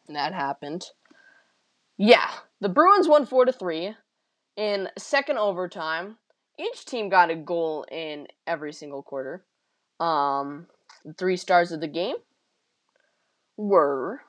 And 0.08 0.16
That 0.16 0.34
happened. 0.34 0.86
Yeah, 1.98 2.30
the 2.60 2.70
Bruins 2.70 3.08
won 3.08 3.26
4 3.26 3.46
to 3.46 3.52
3 3.52 3.96
in 4.56 4.90
second 4.98 5.38
overtime. 5.38 6.18
Each 6.60 6.86
team 6.86 7.10
got 7.10 7.32
a 7.32 7.36
goal 7.36 7.86
in 7.92 8.28
every 8.46 8.74
single 8.74 9.02
quarter. 9.02 9.44
Um, 10.00 10.68
three 11.18 11.38
stars 11.38 11.72
of 11.72 11.82
the 11.82 11.88
game 11.88 12.16
were 13.58 14.22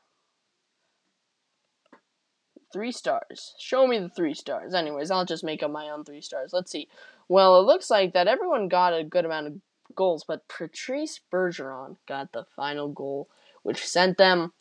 three 2.75 2.93
stars. 2.93 3.55
Show 3.59 3.87
me 3.87 4.01
the 4.01 4.09
three 4.09 4.35
stars. 4.35 4.75
Anyways, 4.75 5.13
I'll 5.13 5.25
just 5.25 5.45
make 5.45 5.63
up 5.63 5.71
my 5.71 5.89
own 5.89 6.05
three 6.05 6.21
stars. 6.21 6.51
Let's 6.53 6.73
see. 6.73 6.89
Well, 7.29 7.61
it 7.61 7.65
looks 7.65 7.89
like 7.89 8.13
that 8.13 8.27
everyone 8.27 8.69
got 8.69 8.93
a 8.93 9.05
good 9.05 9.25
amount 9.25 9.47
of 9.47 9.55
goals, 9.95 10.25
but 10.27 10.49
Patrice 10.49 11.21
Bergeron 11.33 11.97
got 12.09 12.33
the 12.33 12.45
final 12.57 12.89
goal, 12.89 13.29
which 13.63 13.87
sent 13.87 14.19
them 14.19 14.53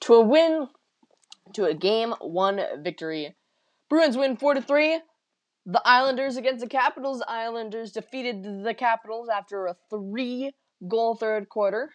to 0.00 0.14
a 0.14 0.20
win, 0.20 0.66
to 1.54 1.64
a 1.66 1.74
game 1.74 2.12
one 2.20 2.60
victory. 2.82 3.36
Bruins 3.88 4.16
win 4.16 4.36
four 4.36 4.54
to 4.54 4.60
three. 4.60 5.00
The 5.64 5.82
Islanders 5.84 6.36
against 6.36 6.62
the 6.62 6.68
Capitals. 6.68 7.22
Islanders 7.28 7.92
defeated 7.92 8.64
the 8.64 8.74
Capitals 8.74 9.28
after 9.28 9.66
a 9.66 9.76
three 9.90 10.52
goal 10.88 11.14
third 11.14 11.48
quarter, 11.48 11.90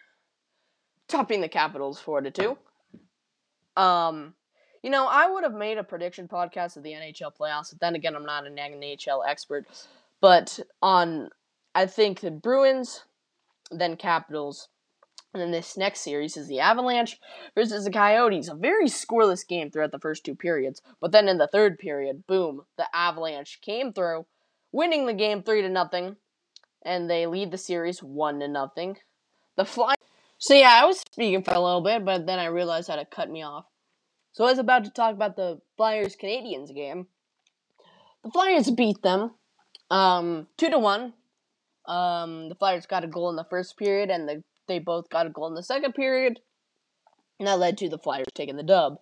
topping 1.06 1.42
the 1.42 1.48
Capitals 1.48 2.00
four 2.00 2.22
to 2.22 2.30
two. 2.30 2.56
Um, 3.76 4.34
you 4.86 4.92
know, 4.92 5.08
I 5.08 5.28
would 5.28 5.42
have 5.42 5.52
made 5.52 5.78
a 5.78 5.82
prediction 5.82 6.28
podcast 6.28 6.76
of 6.76 6.84
the 6.84 6.92
NHL 6.92 7.32
playoffs, 7.36 7.72
but 7.72 7.80
then 7.80 7.96
again, 7.96 8.14
I'm 8.14 8.24
not 8.24 8.46
an 8.46 8.54
NHL 8.54 9.26
expert. 9.26 9.66
But 10.20 10.60
on, 10.80 11.30
I 11.74 11.86
think 11.86 12.20
the 12.20 12.30
Bruins, 12.30 13.02
then 13.72 13.96
Capitals, 13.96 14.68
and 15.34 15.42
then 15.42 15.50
this 15.50 15.76
next 15.76 16.02
series 16.02 16.36
is 16.36 16.46
the 16.46 16.60
Avalanche 16.60 17.18
versus 17.56 17.84
the 17.84 17.90
Coyotes. 17.90 18.48
A 18.48 18.54
very 18.54 18.86
scoreless 18.86 19.44
game 19.44 19.72
throughout 19.72 19.90
the 19.90 19.98
first 19.98 20.24
two 20.24 20.36
periods. 20.36 20.80
But 21.00 21.10
then 21.10 21.26
in 21.26 21.38
the 21.38 21.48
third 21.48 21.80
period, 21.80 22.24
boom, 22.28 22.62
the 22.78 22.86
Avalanche 22.94 23.60
came 23.62 23.92
through, 23.92 24.26
winning 24.70 25.06
the 25.06 25.14
game 25.14 25.42
three 25.42 25.62
to 25.62 25.68
nothing, 25.68 26.14
and 26.84 27.10
they 27.10 27.26
lead 27.26 27.50
the 27.50 27.58
series 27.58 28.04
one 28.04 28.38
to 28.38 28.46
nothing. 28.46 28.98
The 29.56 29.64
Fly. 29.64 29.96
So 30.38 30.54
yeah, 30.54 30.78
I 30.80 30.86
was 30.86 31.00
speaking 31.00 31.42
for 31.42 31.54
a 31.54 31.60
little 31.60 31.80
bit, 31.80 32.04
but 32.04 32.24
then 32.24 32.38
I 32.38 32.46
realized 32.46 32.86
how 32.86 32.94
to 32.94 33.04
cut 33.04 33.28
me 33.28 33.42
off. 33.42 33.64
So 34.36 34.44
I 34.44 34.50
was 34.50 34.58
about 34.58 34.84
to 34.84 34.90
talk 34.90 35.14
about 35.14 35.34
the 35.36 35.62
Flyers 35.78 36.14
Canadiens 36.14 36.74
game. 36.74 37.06
The 38.22 38.30
Flyers 38.30 38.70
beat 38.70 39.00
them, 39.00 39.30
um, 39.90 40.46
two 40.58 40.68
to 40.68 40.78
one. 40.78 41.14
Um, 41.86 42.50
the 42.50 42.54
Flyers 42.54 42.84
got 42.84 43.02
a 43.02 43.06
goal 43.06 43.30
in 43.30 43.36
the 43.36 43.46
first 43.48 43.78
period, 43.78 44.10
and 44.10 44.28
the 44.28 44.44
they 44.68 44.78
both 44.78 45.08
got 45.08 45.26
a 45.26 45.30
goal 45.30 45.46
in 45.46 45.54
the 45.54 45.62
second 45.62 45.94
period, 45.94 46.40
and 47.38 47.48
that 47.48 47.58
led 47.58 47.78
to 47.78 47.88
the 47.88 47.96
Flyers 47.96 48.26
taking 48.34 48.56
the 48.56 48.62
dub. 48.62 48.98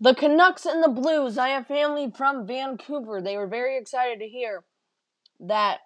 The 0.00 0.14
Canucks 0.14 0.66
and 0.66 0.82
the 0.82 0.88
Blues. 0.88 1.38
I 1.38 1.50
have 1.50 1.68
family 1.68 2.10
from 2.12 2.48
Vancouver. 2.48 3.22
They 3.22 3.36
were 3.36 3.46
very 3.46 3.78
excited 3.78 4.18
to 4.18 4.26
hear 4.26 4.64
that 5.38 5.82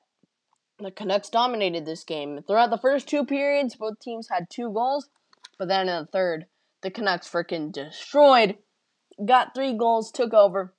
the 0.79 0.91
Canucks 0.91 1.29
dominated 1.29 1.85
this 1.85 2.05
game. 2.05 2.41
Throughout 2.47 2.71
the 2.71 2.79
first 2.79 3.07
two 3.07 3.27
periods, 3.27 3.77
both 3.77 4.01
teams 4.01 4.31
had 4.31 4.49
two 4.49 4.73
goals, 4.73 5.11
but 5.59 5.69
then 5.69 5.91
in 5.91 6.05
the 6.05 6.07
third, 6.11 6.47
the 6.85 6.91
Canucks 6.91 7.29
freaking 7.29 7.73
destroyed, 7.73 8.59
got 9.25 9.55
three 9.55 9.73
goals, 9.73 10.13
took 10.13 10.35
over, 10.35 10.75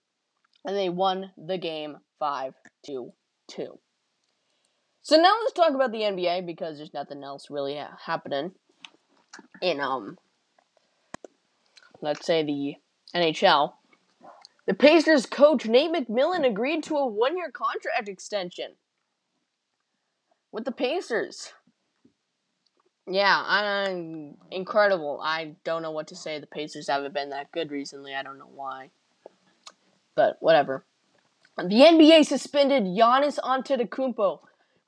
and 0.64 0.78
they 0.78 0.88
won 0.88 1.32
the 1.36 1.58
game 1.58 1.98
5 2.20 2.54
2 2.86 3.12
2. 3.48 3.80
So 5.02 5.18
now 5.18 5.36
let's 5.42 5.54
talk 5.54 5.74
about 5.74 5.92
the 5.92 6.02
NBA 6.02 6.46
because 6.46 6.78
there's 6.78 6.94
nothing 6.94 7.24
else 7.24 7.50
really 7.50 7.80
happening 8.06 8.52
in 9.62 9.80
um 9.82 10.18
let's 12.02 12.26
say 12.26 12.44
the 12.44 12.76
NHL. 13.16 13.74
The 14.68 14.76
Pacers 14.76 15.26
coach 15.26 15.66
Nate 15.66 15.92
McMillan 15.92 16.46
agreed 16.46 16.84
to 16.84 16.98
a 16.98 17.08
one-year 17.08 17.52
contract 17.52 18.08
extension 18.08 18.74
with 20.52 20.66
the 20.66 20.72
Pacers. 20.72 21.54
Yeah, 23.08 23.44
I'm 23.46 24.38
incredible. 24.52 25.22
I 25.24 25.56
don't 25.64 25.82
know 25.82 25.92
what 25.92 26.08
to 26.08 26.16
say. 26.16 26.40
The 26.40 26.48
Pacers 26.48 26.88
haven't 26.88 27.14
been 27.14 27.30
that 27.30 27.52
good 27.52 27.72
recently. 27.72 28.16
I 28.16 28.24
don't 28.24 28.40
know 28.40 28.50
why. 28.54 28.90
But 30.16 30.38
whatever. 30.40 30.86
The 31.58 31.64
NBA 31.82 32.26
suspended 32.26 32.84
Giannis 32.84 33.40
Antetokounmpo 33.40 34.40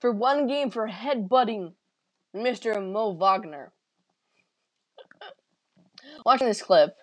for 0.01 0.11
one 0.11 0.47
game 0.47 0.71
for 0.71 0.87
headbutting 0.89 1.73
Mr. 2.35 2.81
Mo 2.81 3.11
Wagner. 3.11 3.71
Watching 6.25 6.47
this 6.47 6.61
clip. 6.61 6.95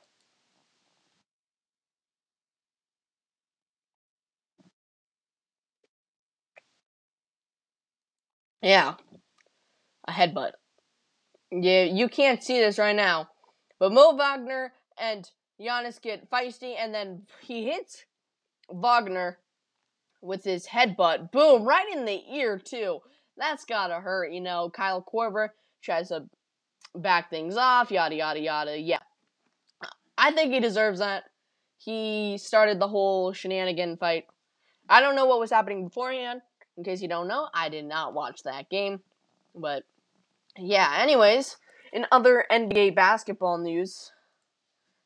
Yeah. 8.63 8.95
A 10.09 10.13
headbutt. 10.13 10.53
Yeah, 11.57 11.85
you 11.85 12.09
can't 12.09 12.43
see 12.43 12.59
this 12.59 12.79
right 12.79 12.97
now. 12.97 13.29
But 13.79 13.93
Mo 13.93 14.17
Wagner 14.17 14.73
and 14.99 15.31
Giannis 15.61 16.03
get 16.03 16.29
feisty, 16.29 16.75
and 16.79 16.93
then 16.93 17.23
he 17.43 17.65
hits 17.65 18.05
Wagner 18.69 19.39
with 20.21 20.43
his 20.43 20.67
headbutt. 20.67 21.31
Boom, 21.31 21.65
right 21.65 21.87
in 21.95 22.05
the 22.05 22.21
ear, 22.33 22.59
too. 22.59 22.99
That's 23.37 23.65
gotta 23.65 23.95
hurt, 23.95 24.33
you 24.33 24.41
know. 24.41 24.71
Kyle 24.71 25.03
Korver 25.03 25.51
tries 25.81 26.09
to 26.09 26.25
back 26.97 27.31
things 27.31 27.57
off, 27.57 27.91
yada, 27.91 28.17
yada, 28.17 28.41
yada. 28.41 28.79
Yeah. 28.79 29.01
I 30.17 30.33
think 30.33 30.53
he 30.53 30.61
deserves 30.61 30.99
that. 31.01 31.25
He 31.77 32.39
started 32.39 32.81
the 32.81 32.89
whole 32.89 33.33
shenanigan 33.33 33.97
fight. 33.97 34.25
I 34.89 35.01
don't 35.01 35.17
know 35.17 35.27
what 35.27 35.41
was 35.41 35.51
happening 35.51 35.85
beforehand. 35.85 36.41
In 36.77 36.85
case 36.85 37.03
you 37.03 37.09
don't 37.09 37.29
know, 37.29 37.49
I 37.55 37.69
did 37.69 37.85
not 37.85 38.15
watch 38.15 38.43
that 38.45 38.71
game. 38.71 39.01
But, 39.55 39.85
yeah, 40.59 40.97
anyways, 40.99 41.57
in 41.93 42.07
other 42.13 42.45
NBA 42.51 42.95
basketball 42.95 43.59
news, 43.59 44.13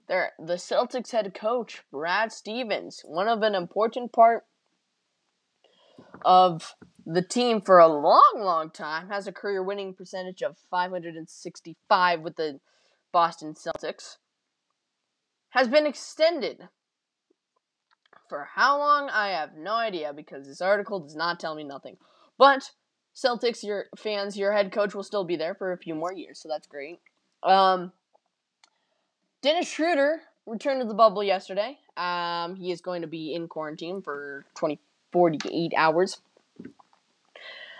there 0.08 0.32
the 0.38 0.54
Celtics 0.54 1.12
head 1.12 1.34
coach, 1.34 1.82
Brad 1.92 2.32
Stevens, 2.32 3.02
one 3.04 3.28
of 3.28 3.42
an 3.42 3.54
important 3.54 4.12
part 4.12 4.44
of 6.24 6.74
the 7.06 7.22
team 7.22 7.60
for 7.60 7.78
a 7.78 7.88
long, 7.88 8.34
long 8.36 8.70
time, 8.70 9.08
has 9.08 9.26
a 9.26 9.32
career 9.32 9.62
winning 9.62 9.94
percentage 9.94 10.42
of 10.42 10.56
565 10.70 12.20
with 12.20 12.36
the 12.36 12.60
Boston 13.12 13.54
Celtics, 13.54 14.16
has 15.50 15.68
been 15.68 15.86
extended. 15.86 16.68
For 18.28 18.48
how 18.54 18.78
long, 18.78 19.08
I 19.08 19.28
have 19.28 19.56
no 19.56 19.72
idea 19.72 20.12
because 20.12 20.46
this 20.46 20.60
article 20.60 21.00
does 21.00 21.16
not 21.16 21.40
tell 21.40 21.54
me 21.54 21.64
nothing. 21.64 21.96
But 22.36 22.72
Celtics, 23.14 23.64
your 23.64 23.86
fans, 23.96 24.36
your 24.36 24.52
head 24.52 24.72
coach 24.72 24.94
will 24.94 25.02
still 25.02 25.24
be 25.24 25.36
there 25.36 25.54
for 25.54 25.72
a 25.72 25.78
few 25.78 25.94
more 25.94 26.12
years, 26.12 26.38
so 26.38 26.48
that's 26.48 26.66
great. 26.66 27.00
Um, 27.42 27.92
Dennis 29.42 29.68
Schroeder 29.68 30.22
returned 30.46 30.80
to 30.80 30.86
the 30.86 30.94
bubble 30.94 31.22
yesterday. 31.22 31.78
Um, 31.96 32.56
he 32.56 32.70
is 32.70 32.80
going 32.80 33.02
to 33.02 33.08
be 33.08 33.34
in 33.34 33.48
quarantine 33.48 34.02
for 34.02 34.44
20, 34.54 34.78
48 35.12 35.72
hours 35.76 36.20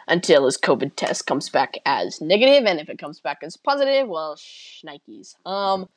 until 0.09 0.47
his 0.47 0.57
COVID 0.59 0.97
test 0.97 1.27
comes 1.27 1.49
back 1.49 1.75
as 1.85 2.21
negative, 2.21 2.67
and 2.67 2.81
if 2.81 2.89
it 2.89 2.99
comes 2.99 3.21
back 3.21 3.39
as 3.43 3.57
positive, 3.57 4.09
well, 4.09 4.37
shnikes. 4.37 5.37
Um, 5.47 5.89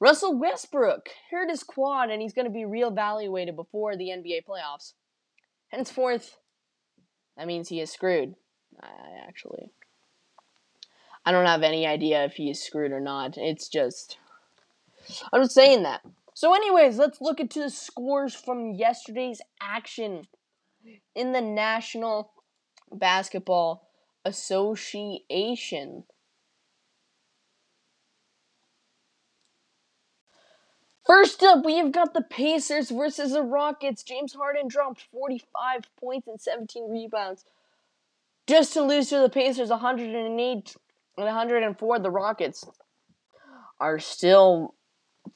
Russell 0.00 0.38
Westbrook 0.38 1.10
hurt 1.30 1.50
his 1.50 1.62
quad, 1.62 2.10
and 2.10 2.22
he's 2.22 2.32
going 2.32 2.46
to 2.46 2.52
be 2.52 2.62
reevaluated 2.62 3.56
before 3.56 3.96
the 3.96 4.08
NBA 4.08 4.44
playoffs. 4.48 4.94
Henceforth, 5.68 6.38
that 7.36 7.46
means 7.46 7.68
he 7.68 7.80
is 7.80 7.90
screwed. 7.90 8.34
I 8.80 9.26
actually, 9.26 9.70
I 11.24 11.32
don't 11.32 11.46
have 11.46 11.62
any 11.62 11.86
idea 11.86 12.24
if 12.24 12.34
he 12.34 12.50
is 12.50 12.62
screwed 12.62 12.92
or 12.92 13.00
not. 13.00 13.36
It's 13.36 13.68
just, 13.68 14.18
I'm 15.32 15.42
just 15.42 15.54
saying 15.54 15.82
that. 15.82 16.02
So, 16.34 16.54
anyways, 16.54 16.98
let's 16.98 17.20
look 17.20 17.40
into 17.40 17.60
the 17.60 17.70
scores 17.70 18.34
from 18.34 18.72
yesterday's 18.72 19.40
action 19.60 20.28
in 21.14 21.32
the 21.32 21.40
National 21.40 22.30
Basketball 22.92 23.88
Association. 24.24 26.04
First 31.04 31.42
up, 31.42 31.64
we've 31.64 31.90
got 31.90 32.12
the 32.12 32.20
Pacers 32.20 32.90
versus 32.90 33.32
the 33.32 33.42
Rockets. 33.42 34.02
James 34.02 34.34
Harden 34.34 34.68
dropped 34.68 35.00
45 35.10 35.84
points 35.98 36.28
and 36.28 36.38
17 36.38 36.90
rebounds 36.90 37.44
just 38.48 38.72
to 38.72 38.82
lose 38.82 39.10
to 39.10 39.18
the 39.18 39.28
Pacers 39.28 39.68
108 39.68 40.76
and 41.16 41.26
104. 41.26 41.98
The 41.98 42.10
Rockets 42.10 42.64
are 43.78 43.98
still 43.98 44.74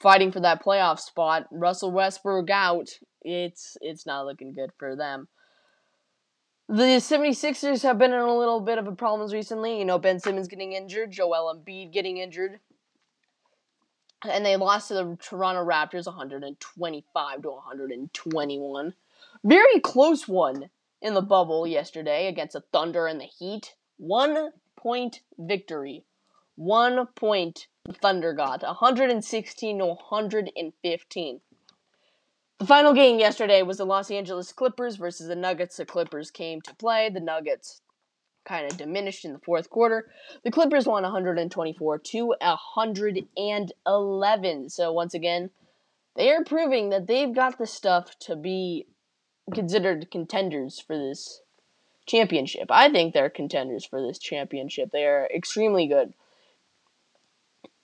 fighting 0.01 0.33
for 0.33 0.40
that 0.40 0.64
playoff 0.64 0.98
spot. 0.98 1.46
Russell 1.53 1.92
Westbrook 1.92 2.51
out. 2.51 2.88
It's 3.20 3.77
it's 3.81 4.07
not 4.07 4.27
looking 4.27 4.53
good 4.53 4.70
for 4.79 4.96
them. 4.96 5.29
The 6.68 6.85
76ers 6.98 7.83
have 7.83 7.98
been 7.98 8.12
in 8.12 8.18
a 8.18 8.37
little 8.37 8.61
bit 8.61 8.79
of 8.79 8.87
a 8.87 8.92
problems 8.92 9.35
recently. 9.35 9.79
You 9.79 9.85
know, 9.85 9.98
Ben 9.98 10.18
Simmons 10.18 10.48
getting 10.48 10.72
injured, 10.72 11.11
Joel 11.11 11.55
Embiid 11.55 11.92
getting 11.92 12.16
injured. 12.16 12.61
And 14.25 14.46
they 14.46 14.57
lost 14.57 14.88
to 14.88 14.94
the 14.94 15.18
Toronto 15.20 15.64
Raptors 15.64 16.07
125 16.07 17.42
to 17.42 17.51
121. 17.51 18.94
Very 19.44 19.81
close 19.81 20.27
one 20.29 20.70
in 21.03 21.12
the 21.15 21.21
bubble 21.21 21.67
yesterday 21.67 22.29
against 22.29 22.53
the 22.55 22.62
Thunder 22.73 23.07
and 23.07 23.21
the 23.21 23.25
Heat. 23.25 23.75
One 23.99 24.53
point 24.77 25.21
victory. 25.38 26.07
One 26.55 27.09
point 27.15 27.67
Thunder 28.01 28.33
got. 28.33 28.62
116 28.62 29.79
to 29.79 29.87
115. 29.87 31.41
The 32.59 32.67
final 32.67 32.93
game 32.95 33.19
yesterday 33.19 33.62
was 33.62 33.79
the 33.79 33.85
Los 33.85 34.12
Angeles 34.12 34.53
Clippers 34.53 34.95
versus 34.97 35.27
the 35.27 35.35
Nuggets. 35.35 35.77
The 35.77 35.85
Clippers 35.85 36.31
came 36.31 36.61
to 36.62 36.73
play. 36.77 37.11
The 37.11 37.19
Nuggets 37.19 37.81
kind 38.45 38.71
of 38.71 38.77
diminished 38.77 39.25
in 39.25 39.33
the 39.33 39.41
fourth 39.41 39.69
quarter. 39.69 40.09
The 40.45 40.53
Clippers 40.53 40.87
won 40.87 41.03
124 41.03 41.99
to 41.99 42.35
111. 42.41 44.69
So 44.69 44.93
once 44.93 45.15
again, 45.15 45.51
they 46.15 46.31
are 46.31 46.45
proving 46.45 46.91
that 46.91 47.09
they've 47.09 47.35
got 47.35 47.59
the 47.59 47.67
stuff 47.67 48.17
to 48.21 48.37
be 48.37 48.87
considered 49.55 50.11
contenders 50.11 50.81
for 50.81 50.97
this 50.97 51.43
championship. 52.07 52.69
I 52.71 52.91
think 52.91 53.15
they're 53.15 53.31
contenders 53.31 53.85
for 53.85 54.01
this 54.01 54.19
championship. 54.19 54.91
They 54.91 55.05
are 55.05 55.29
extremely 55.35 55.87
good. 55.87 56.15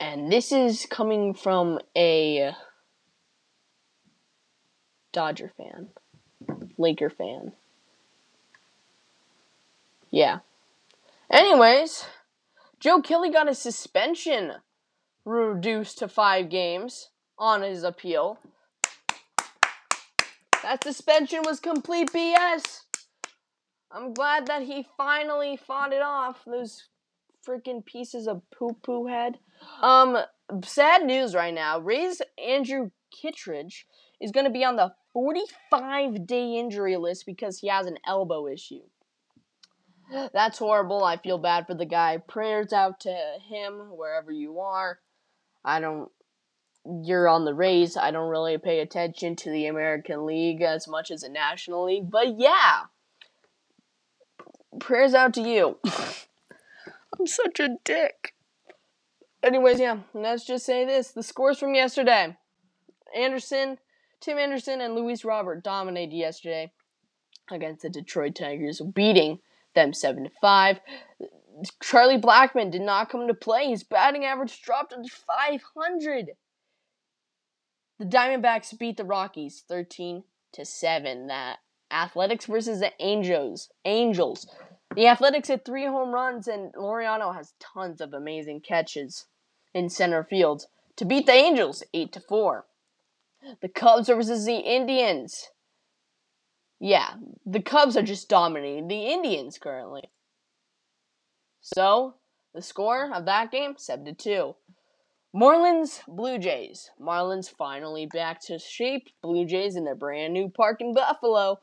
And 0.01 0.31
this 0.31 0.53
is 0.53 0.87
coming 0.89 1.35
from 1.35 1.81
a 1.97 2.53
Dodger 5.13 5.53
fan, 5.57 5.89
Laker 6.77 7.11
fan. 7.11 7.53
Yeah. 10.11 10.39
Anyways, 11.31 12.07
Joe 12.81 13.03
Kelly 13.03 13.31
got 13.31 13.49
a 13.49 13.55
suspension 13.55 14.55
reduced 15.25 15.99
to 15.99 16.09
five 16.09 16.49
games 16.49 17.11
on 17.39 17.63
his 17.63 17.83
appeal. 17.83 18.39
That 20.69 20.85
suspension 20.85 21.45
was 21.47 21.61
complete 21.61 22.13
BS. 22.13 22.83
I'm 23.91 24.13
glad 24.13 24.49
that 24.49 24.61
he 24.61 24.85
finally 24.99 25.57
fought 25.57 25.95
it 25.95 26.03
off. 26.03 26.45
Those 26.45 26.89
freaking 27.49 27.83
pieces 27.83 28.29
of 28.29 28.43
poo 28.51 28.77
poo 28.83 29.07
head. 29.07 29.39
Um, 29.81 30.19
sad 30.63 31.07
news 31.07 31.35
right 31.35 31.55
now. 31.55 31.79
Rays 31.79 32.21
Andrew 32.37 32.91
Kittredge 33.11 33.87
is 34.21 34.31
going 34.31 34.45
to 34.45 34.53
be 34.53 34.63
on 34.63 34.77
the 34.77 34.93
45 35.15 36.27
day 36.27 36.57
injury 36.57 36.99
list 36.99 37.25
because 37.25 37.61
he 37.61 37.69
has 37.69 37.87
an 37.87 37.97
elbow 38.07 38.47
issue. 38.47 38.83
That's 40.35 40.59
horrible. 40.59 41.03
I 41.03 41.17
feel 41.17 41.39
bad 41.39 41.67
for 41.67 41.77
the 41.77 41.87
guy. 41.87 42.19
Prayers 42.19 42.75
out 42.75 43.01
to 43.01 43.17
him 43.49 43.97
wherever 43.97 44.31
you 44.31 44.61
are. 44.61 44.99
I 45.65 45.81
don't. 45.81 46.11
You're 46.89 47.29
on 47.29 47.45
the 47.45 47.55
Rays. 47.55 47.97
I 47.97 48.11
don't 48.11 48.31
really 48.31 48.57
pay 48.57 48.81
attention 48.81 49.37
to 49.37 49.51
the 49.51 49.67
American 49.67 50.25
League 50.25 50.63
as 50.63 50.89
much 50.89 51.11
as 51.11 51.21
the 51.21 51.29
National 51.29 51.85
League, 51.85 52.11
but 52.11 52.39
yeah. 52.39 52.85
Prayers 54.81 55.13
out 55.13 55.35
to 55.35 55.43
you. 55.43 55.79
I'm 57.19 57.27
such 57.27 57.61
a 57.61 57.77
dick. 57.85 58.35
Anyways, 59.43 59.81
yeah, 59.81 59.99
let's 60.15 60.45
just 60.45 60.65
say 60.65 60.85
this. 60.85 61.11
The 61.13 61.23
scores 61.23 61.59
from 61.59 61.75
yesterday. 61.75 62.37
Anderson, 63.15 63.79
Tim 64.21 64.39
Anderson, 64.39 64.81
and 64.81 64.95
Luis 64.95 65.25
Robert 65.25 65.63
dominated 65.63 66.15
yesterday 66.15 66.73
against 67.51 67.83
the 67.83 67.91
Detroit 67.91 68.35
Tigers, 68.35 68.81
beating 68.95 69.41
them 69.75 69.93
7 69.93 70.25
to 70.25 70.31
5. 70.41 70.81
Charlie 71.83 72.21
Blackmon 72.21 72.71
did 72.71 72.83
not 72.83 73.11
come 73.11 73.27
to 73.27 73.35
play. 73.35 73.69
His 73.69 73.85
batting 73.85 74.25
average 74.25 74.61
dropped 74.63 74.91
to 74.91 75.03
500. 75.09 76.31
The 77.99 78.05
Diamondbacks 78.05 78.79
beat 78.79 78.97
the 78.97 79.05
Rockies 79.05 79.65
13 79.67 80.23
to 80.53 80.65
7. 80.65 81.27
That 81.27 81.59
Athletics 81.91 82.47
versus 82.47 82.81
the 82.81 82.93
Angels. 83.01 83.71
Angels. 83.85 84.47
The 84.95 85.07
Athletics 85.07 85.49
hit 85.49 85.65
three 85.65 85.87
home 85.87 86.11
runs, 86.11 86.47
and 86.47 86.73
Laureano 86.75 87.35
has 87.35 87.55
tons 87.59 88.01
of 88.01 88.15
amazing 88.15 88.61
catches 88.61 89.27
in 89.75 89.89
center 89.89 90.23
field 90.23 90.67
to 90.97 91.05
beat 91.05 91.27
the 91.27 91.33
Angels 91.33 91.83
8 91.93 92.13
to 92.13 92.21
4. 92.21 92.67
The 93.61 93.69
Cubs 93.69 94.09
versus 94.09 94.45
the 94.45 94.59
Indians. 94.59 95.49
Yeah, 96.81 97.15
the 97.45 97.63
Cubs 97.63 97.97
are 97.97 98.03
just 98.03 98.29
dominating 98.29 98.89
the 98.89 99.07
Indians 99.07 99.59
currently. 99.59 100.11
So, 101.61 102.15
the 102.55 102.63
score 102.63 103.13
of 103.13 103.25
that 103.27 103.51
game 103.51 103.75
7 103.77 104.05
to 104.07 104.15
2. 104.15 104.55
Marlins 105.35 106.01
Blue 106.09 106.39
Jays. 106.39 106.91
Marlins 107.01 107.51
finally 107.51 108.07
back 108.07 108.41
to 108.47 108.59
shape. 108.59 109.09
Blue 109.23 109.45
Jays 109.45 109.77
in 109.77 109.85
their 109.85 109.95
brand 109.95 110.33
new 110.33 110.49
park 110.49 110.81
in 110.81 110.95
Buffalo. 110.95 111.61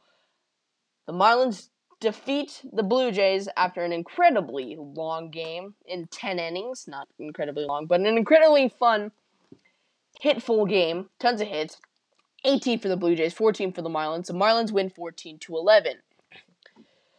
The 1.07 1.13
Marlins 1.13 1.69
defeat 1.99 2.61
the 2.71 2.83
Blue 2.83 3.11
Jays 3.11 3.49
after 3.57 3.83
an 3.83 3.91
incredibly 3.91 4.77
long 4.79 5.31
game 5.31 5.73
in 5.87 6.07
10 6.07 6.37
innings. 6.37 6.85
Not 6.87 7.07
incredibly 7.17 7.65
long, 7.65 7.87
but 7.87 8.01
an 8.01 8.17
incredibly 8.17 8.69
fun, 8.69 9.11
hitful 10.21 10.67
game. 10.67 11.09
Tons 11.19 11.41
of 11.41 11.47
hits. 11.47 11.81
18 12.43 12.77
for 12.77 12.89
the 12.89 12.97
Blue 12.97 13.15
Jays, 13.15 13.33
14 13.33 13.73
for 13.73 13.81
the 13.81 13.89
Marlins. 13.89 14.27
The 14.27 14.33
Marlins 14.33 14.71
win 14.71 14.91
14 14.91 15.39
to 15.39 15.55
11. 15.55 15.97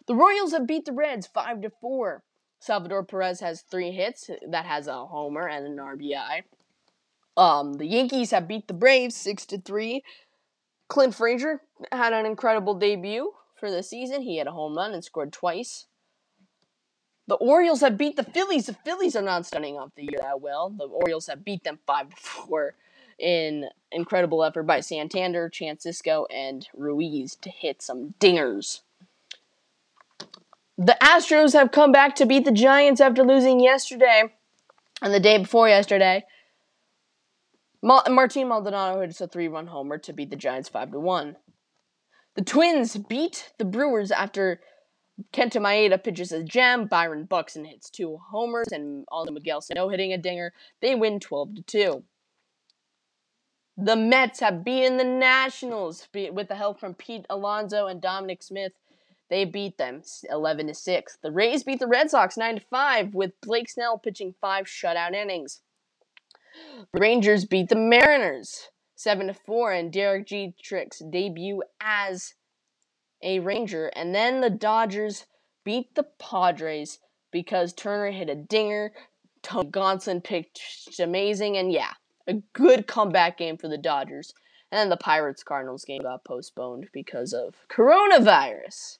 The 0.06 0.14
Royals 0.14 0.52
have 0.52 0.68
beat 0.68 0.84
the 0.84 0.92
Reds 0.92 1.26
5 1.26 1.62
to 1.62 1.70
4. 1.80 2.22
Salvador 2.58 3.04
Perez 3.04 3.40
has 3.40 3.62
three 3.62 3.92
hits. 3.92 4.30
That 4.48 4.66
has 4.66 4.86
a 4.86 5.06
homer 5.06 5.48
and 5.48 5.66
an 5.66 5.76
RBI. 5.76 6.42
Um, 7.36 7.74
the 7.74 7.86
Yankees 7.86 8.30
have 8.30 8.48
beat 8.48 8.66
the 8.66 8.74
Braves 8.74 9.14
6 9.16 9.46
to 9.46 9.58
3. 9.58 10.02
Clint 10.88 11.14
Frazier 11.14 11.60
had 11.92 12.12
an 12.12 12.24
incredible 12.24 12.74
debut 12.74 13.32
for 13.58 13.70
the 13.70 13.82
season. 13.82 14.22
He 14.22 14.38
had 14.38 14.46
a 14.46 14.52
home 14.52 14.76
run 14.76 14.94
and 14.94 15.04
scored 15.04 15.32
twice. 15.32 15.86
The 17.28 17.34
Orioles 17.34 17.80
have 17.80 17.98
beat 17.98 18.16
the 18.16 18.22
Phillies. 18.22 18.66
The 18.66 18.74
Phillies 18.74 19.16
are 19.16 19.22
not 19.22 19.46
starting 19.46 19.76
off 19.76 19.90
the 19.96 20.04
year 20.04 20.20
that 20.20 20.40
well. 20.40 20.70
The 20.70 20.86
Orioles 20.86 21.26
have 21.26 21.44
beat 21.44 21.64
them 21.64 21.80
5 21.86 22.10
to 22.10 22.16
4 22.16 22.74
in 23.18 23.66
incredible 23.90 24.44
effort 24.44 24.64
by 24.64 24.80
Santander, 24.80 25.50
Francisco, 25.54 26.26
and 26.26 26.68
Ruiz 26.74 27.34
to 27.36 27.50
hit 27.50 27.82
some 27.82 28.14
dingers. 28.20 28.80
The 30.78 30.96
Astros 31.02 31.54
have 31.54 31.72
come 31.72 31.90
back 31.90 32.16
to 32.16 32.26
beat 32.26 32.44
the 32.44 32.52
Giants 32.52 33.00
after 33.00 33.24
losing 33.24 33.60
yesterday 33.60 34.24
and 35.00 35.14
the 35.14 35.20
day 35.20 35.38
before 35.38 35.68
yesterday. 35.68 36.24
Martin 37.82 38.48
Maldonado 38.48 39.00
hits 39.00 39.20
a 39.20 39.26
three-run 39.26 39.68
homer 39.68 39.96
to 39.98 40.12
beat 40.12 40.30
the 40.30 40.36
Giants 40.36 40.68
five 40.68 40.92
to 40.92 41.00
one. 41.00 41.36
The 42.34 42.42
Twins 42.44 42.96
beat 42.96 43.52
the 43.58 43.64
Brewers 43.64 44.10
after 44.10 44.60
Kenta 45.32 45.60
Maeda 45.62 46.02
pitches 46.02 46.32
a 46.32 46.42
gem. 46.42 46.86
Byron 46.86 47.24
Buxton 47.24 47.64
hits 47.64 47.88
two 47.88 48.18
homers, 48.30 48.68
and 48.70 49.06
Aldo 49.08 49.32
Miguel 49.32 49.62
Sano 49.62 49.88
hitting 49.88 50.12
a 50.12 50.18
dinger. 50.18 50.52
They 50.82 50.94
win 50.94 51.20
12 51.20 51.54
to 51.54 51.62
2. 51.62 52.04
The 53.78 53.96
Mets 53.96 54.40
have 54.40 54.64
beaten 54.64 54.98
the 54.98 55.04
Nationals 55.04 56.06
with 56.12 56.48
the 56.48 56.54
help 56.54 56.80
from 56.80 56.94
Pete 56.94 57.24
Alonso 57.30 57.86
and 57.86 58.02
Dominic 58.02 58.42
Smith. 58.42 58.72
They 59.28 59.44
beat 59.44 59.76
them 59.76 60.02
11 60.30 60.68
to 60.68 60.74
6. 60.74 61.18
The 61.22 61.32
Rays 61.32 61.64
beat 61.64 61.80
the 61.80 61.86
Red 61.86 62.10
Sox 62.10 62.36
9 62.36 62.56
to 62.56 62.60
5 62.60 63.14
with 63.14 63.32
Blake 63.40 63.68
Snell 63.68 63.98
pitching 63.98 64.34
5 64.40 64.66
shutout 64.66 65.14
innings. 65.14 65.62
The 66.92 67.00
Rangers 67.00 67.44
beat 67.44 67.68
the 67.68 67.76
Mariners 67.76 68.70
7 68.94 69.26
to 69.26 69.34
4 69.34 69.72
and 69.72 69.92
Derek 69.92 70.26
Jeter's 70.26 71.02
debut 71.10 71.62
as 71.80 72.34
a 73.22 73.40
Ranger. 73.40 73.88
And 73.88 74.14
then 74.14 74.40
the 74.40 74.50
Dodgers 74.50 75.26
beat 75.64 75.94
the 75.94 76.04
Padres 76.04 77.00
because 77.30 77.72
Turner 77.72 78.10
hit 78.10 78.30
a 78.30 78.34
dinger. 78.34 78.92
Tony 79.42 79.70
Gonsolin 79.70 80.22
pitched 80.22 80.98
amazing. 81.00 81.56
And 81.56 81.72
yeah, 81.72 81.92
a 82.26 82.34
good 82.52 82.86
comeback 82.86 83.38
game 83.38 83.58
for 83.58 83.68
the 83.68 83.78
Dodgers. 83.78 84.32
And 84.70 84.78
then 84.78 84.88
the 84.88 84.96
Pirates 84.96 85.42
Cardinals 85.42 85.84
game 85.84 86.02
got 86.02 86.24
postponed 86.24 86.88
because 86.92 87.32
of 87.32 87.54
coronavirus. 87.68 88.98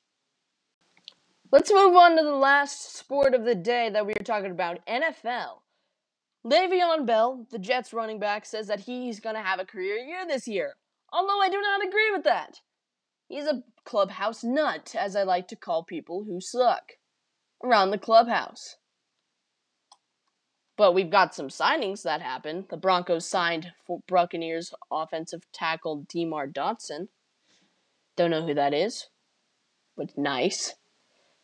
Let's 1.53 1.73
move 1.73 1.95
on 1.95 2.17
to 2.17 2.25
the 2.25 2.35
last 2.35 2.97
sport 2.97 3.33
of 3.33 3.45
the 3.45 3.55
day 3.55 3.89
that 3.91 4.05
we 4.05 4.15
are 4.15 4.25
talking 4.25 4.51
about 4.51 4.85
NFL. 4.87 5.61
Le'Veon 6.45 7.07
Bell, 7.07 7.47
the 7.51 7.59
Jets 7.59 7.93
running 7.93 8.19
back, 8.19 8.45
says 8.45 8.67
that 8.67 8.81
he's 8.81 9.21
going 9.21 9.37
to 9.37 9.43
have 9.43 9.61
a 9.61 9.65
career 9.65 9.97
year 9.97 10.27
this 10.27 10.49
year. 10.49 10.75
Although 11.13 11.41
I 11.41 11.49
do 11.49 11.61
not 11.61 11.87
agree 11.87 12.11
with 12.13 12.25
that. 12.25 12.61
He's 13.29 13.47
a 13.47 13.63
clubhouse 13.85 14.43
nut, 14.43 14.95
as 14.99 15.15
I 15.15 15.23
like 15.23 15.47
to 15.49 15.57
call 15.57 15.85
people 15.85 16.25
who 16.25 16.41
suck 16.41 16.93
around 17.63 17.91
the 17.91 17.99
clubhouse. 17.99 18.77
But 20.77 20.95
we've 20.95 21.11
got 21.11 21.35
some 21.35 21.49
signings 21.49 22.03
that 22.03 22.21
happened. 22.21 22.67
The 22.71 22.77
Broncos 22.77 23.27
signed 23.27 23.73
Buccaneers 24.09 24.75
offensive 24.91 25.43
tackle 25.53 26.07
Demar 26.09 26.49
Dotson. 26.49 27.09
Don't 28.17 28.31
know 28.31 28.47
who 28.47 28.55
that 28.55 28.75
is, 28.75 29.07
but 29.97 30.19
nice. 30.19 30.75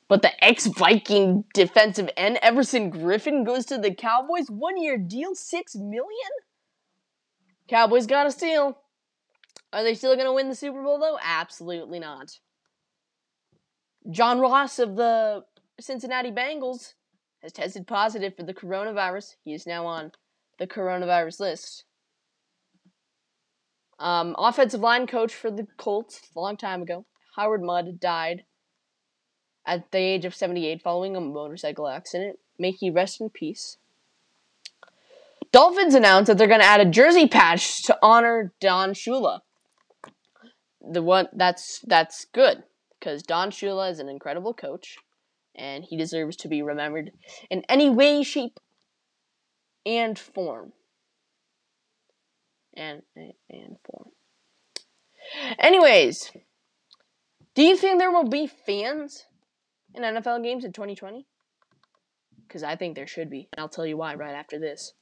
But 0.09 0.23
the 0.23 0.45
ex 0.45 0.67
Viking 0.67 1.45
defensive 1.55 2.11
end 2.17 2.39
Everson 2.43 2.91
Griffen 2.93 3.47
goes 3.47 3.65
to 3.67 3.79
the 3.79 3.95
Cowboys. 3.95 4.47
One 4.49 4.77
year 4.77 4.99
deal, 4.99 5.35
six 5.35 5.75
million. 5.75 6.31
Cowboys 7.69 8.07
got 8.07 8.27
a 8.27 8.31
steal. 8.31 8.79
Are 9.73 9.83
they 9.83 9.95
still 9.95 10.15
going 10.15 10.27
to 10.27 10.33
win 10.33 10.49
the 10.49 10.55
Super 10.55 10.83
Bowl 10.83 10.99
though? 10.99 11.19
Absolutely 11.23 11.99
not. 11.99 12.39
John 14.11 14.41
Ross 14.41 14.79
of 14.79 14.97
the 14.97 15.45
Cincinnati 15.81 16.31
Bengals 16.31 16.95
has 17.43 17.53
tested 17.53 17.87
positive 17.87 18.37
for 18.37 18.43
the 18.43 18.55
coronavirus. 18.55 19.37
He 19.45 19.55
is 19.55 19.67
now 19.67 19.87
on 19.87 20.13
the 20.59 20.67
coronavirus 20.67 21.41
list. 21.41 21.85
Um, 23.99 24.35
offensive 24.37 24.81
line 24.81 25.07
coach 25.07 25.33
for 25.33 25.51
the 25.51 25.67
Colts 25.77 26.21
a 26.37 26.41
long 26.41 26.57
time 26.57 26.83
ago, 26.83 27.07
Howard 27.37 27.63
Mudd, 27.63 28.01
died 28.01 28.43
at 29.67 29.91
the 29.91 29.99
age 29.99 30.25
of 30.25 30.35
78 30.35 30.83
following 30.83 31.17
a 31.17 31.21
motorcycle 31.21 31.89
accident. 31.89 32.39
May 32.59 32.71
he 32.73 32.91
rest 32.91 33.21
in 33.21 33.31
peace. 33.31 33.79
Dolphins 35.51 35.95
announced 35.95 36.29
that 36.29 36.39
they're 36.39 36.49
going 36.49 36.61
to 36.61 36.67
add 36.67 36.81
a 36.81 36.91
jersey 36.91 37.29
patch 37.29 37.83
to 37.85 37.99
honor 38.03 38.53
Don 38.61 38.93
Shula. 38.95 39.41
The 40.81 41.03
one 41.03 41.29
that's 41.33 41.81
that's 41.87 42.25
good 42.33 42.65
because 42.99 43.23
Don 43.23 43.51
Shula 43.51 43.91
is 43.91 43.99
an 43.99 44.09
incredible 44.09 44.55
coach 44.55 44.97
and 45.55 45.85
he 45.85 45.97
deserves 45.97 46.37
to 46.37 46.49
be 46.49 46.63
remembered 46.63 47.13
in 47.51 47.63
any 47.69 47.91
way, 47.91 48.23
shape, 48.23 48.59
and 49.85 50.19
form. 50.19 50.73
And 52.75 53.03
and 53.51 53.77
form. 53.85 54.09
Anyways, 55.59 56.31
do 57.55 57.63
you 57.63 57.77
think 57.77 57.99
there 57.99 58.11
will 58.11 58.29
be 58.29 58.47
fans 58.47 59.27
in 59.95 60.03
NFL 60.03 60.43
games 60.43 60.65
in 60.65 60.73
2020? 60.73 61.27
Because 62.47 62.63
I 62.63 62.77
think 62.77 62.95
there 62.95 63.07
should 63.07 63.31
be, 63.31 63.49
and 63.53 63.61
I'll 63.61 63.69
tell 63.69 63.87
you 63.87 63.97
why 63.97 64.15
right 64.15 64.35
after 64.35 64.59
this. 64.59 64.93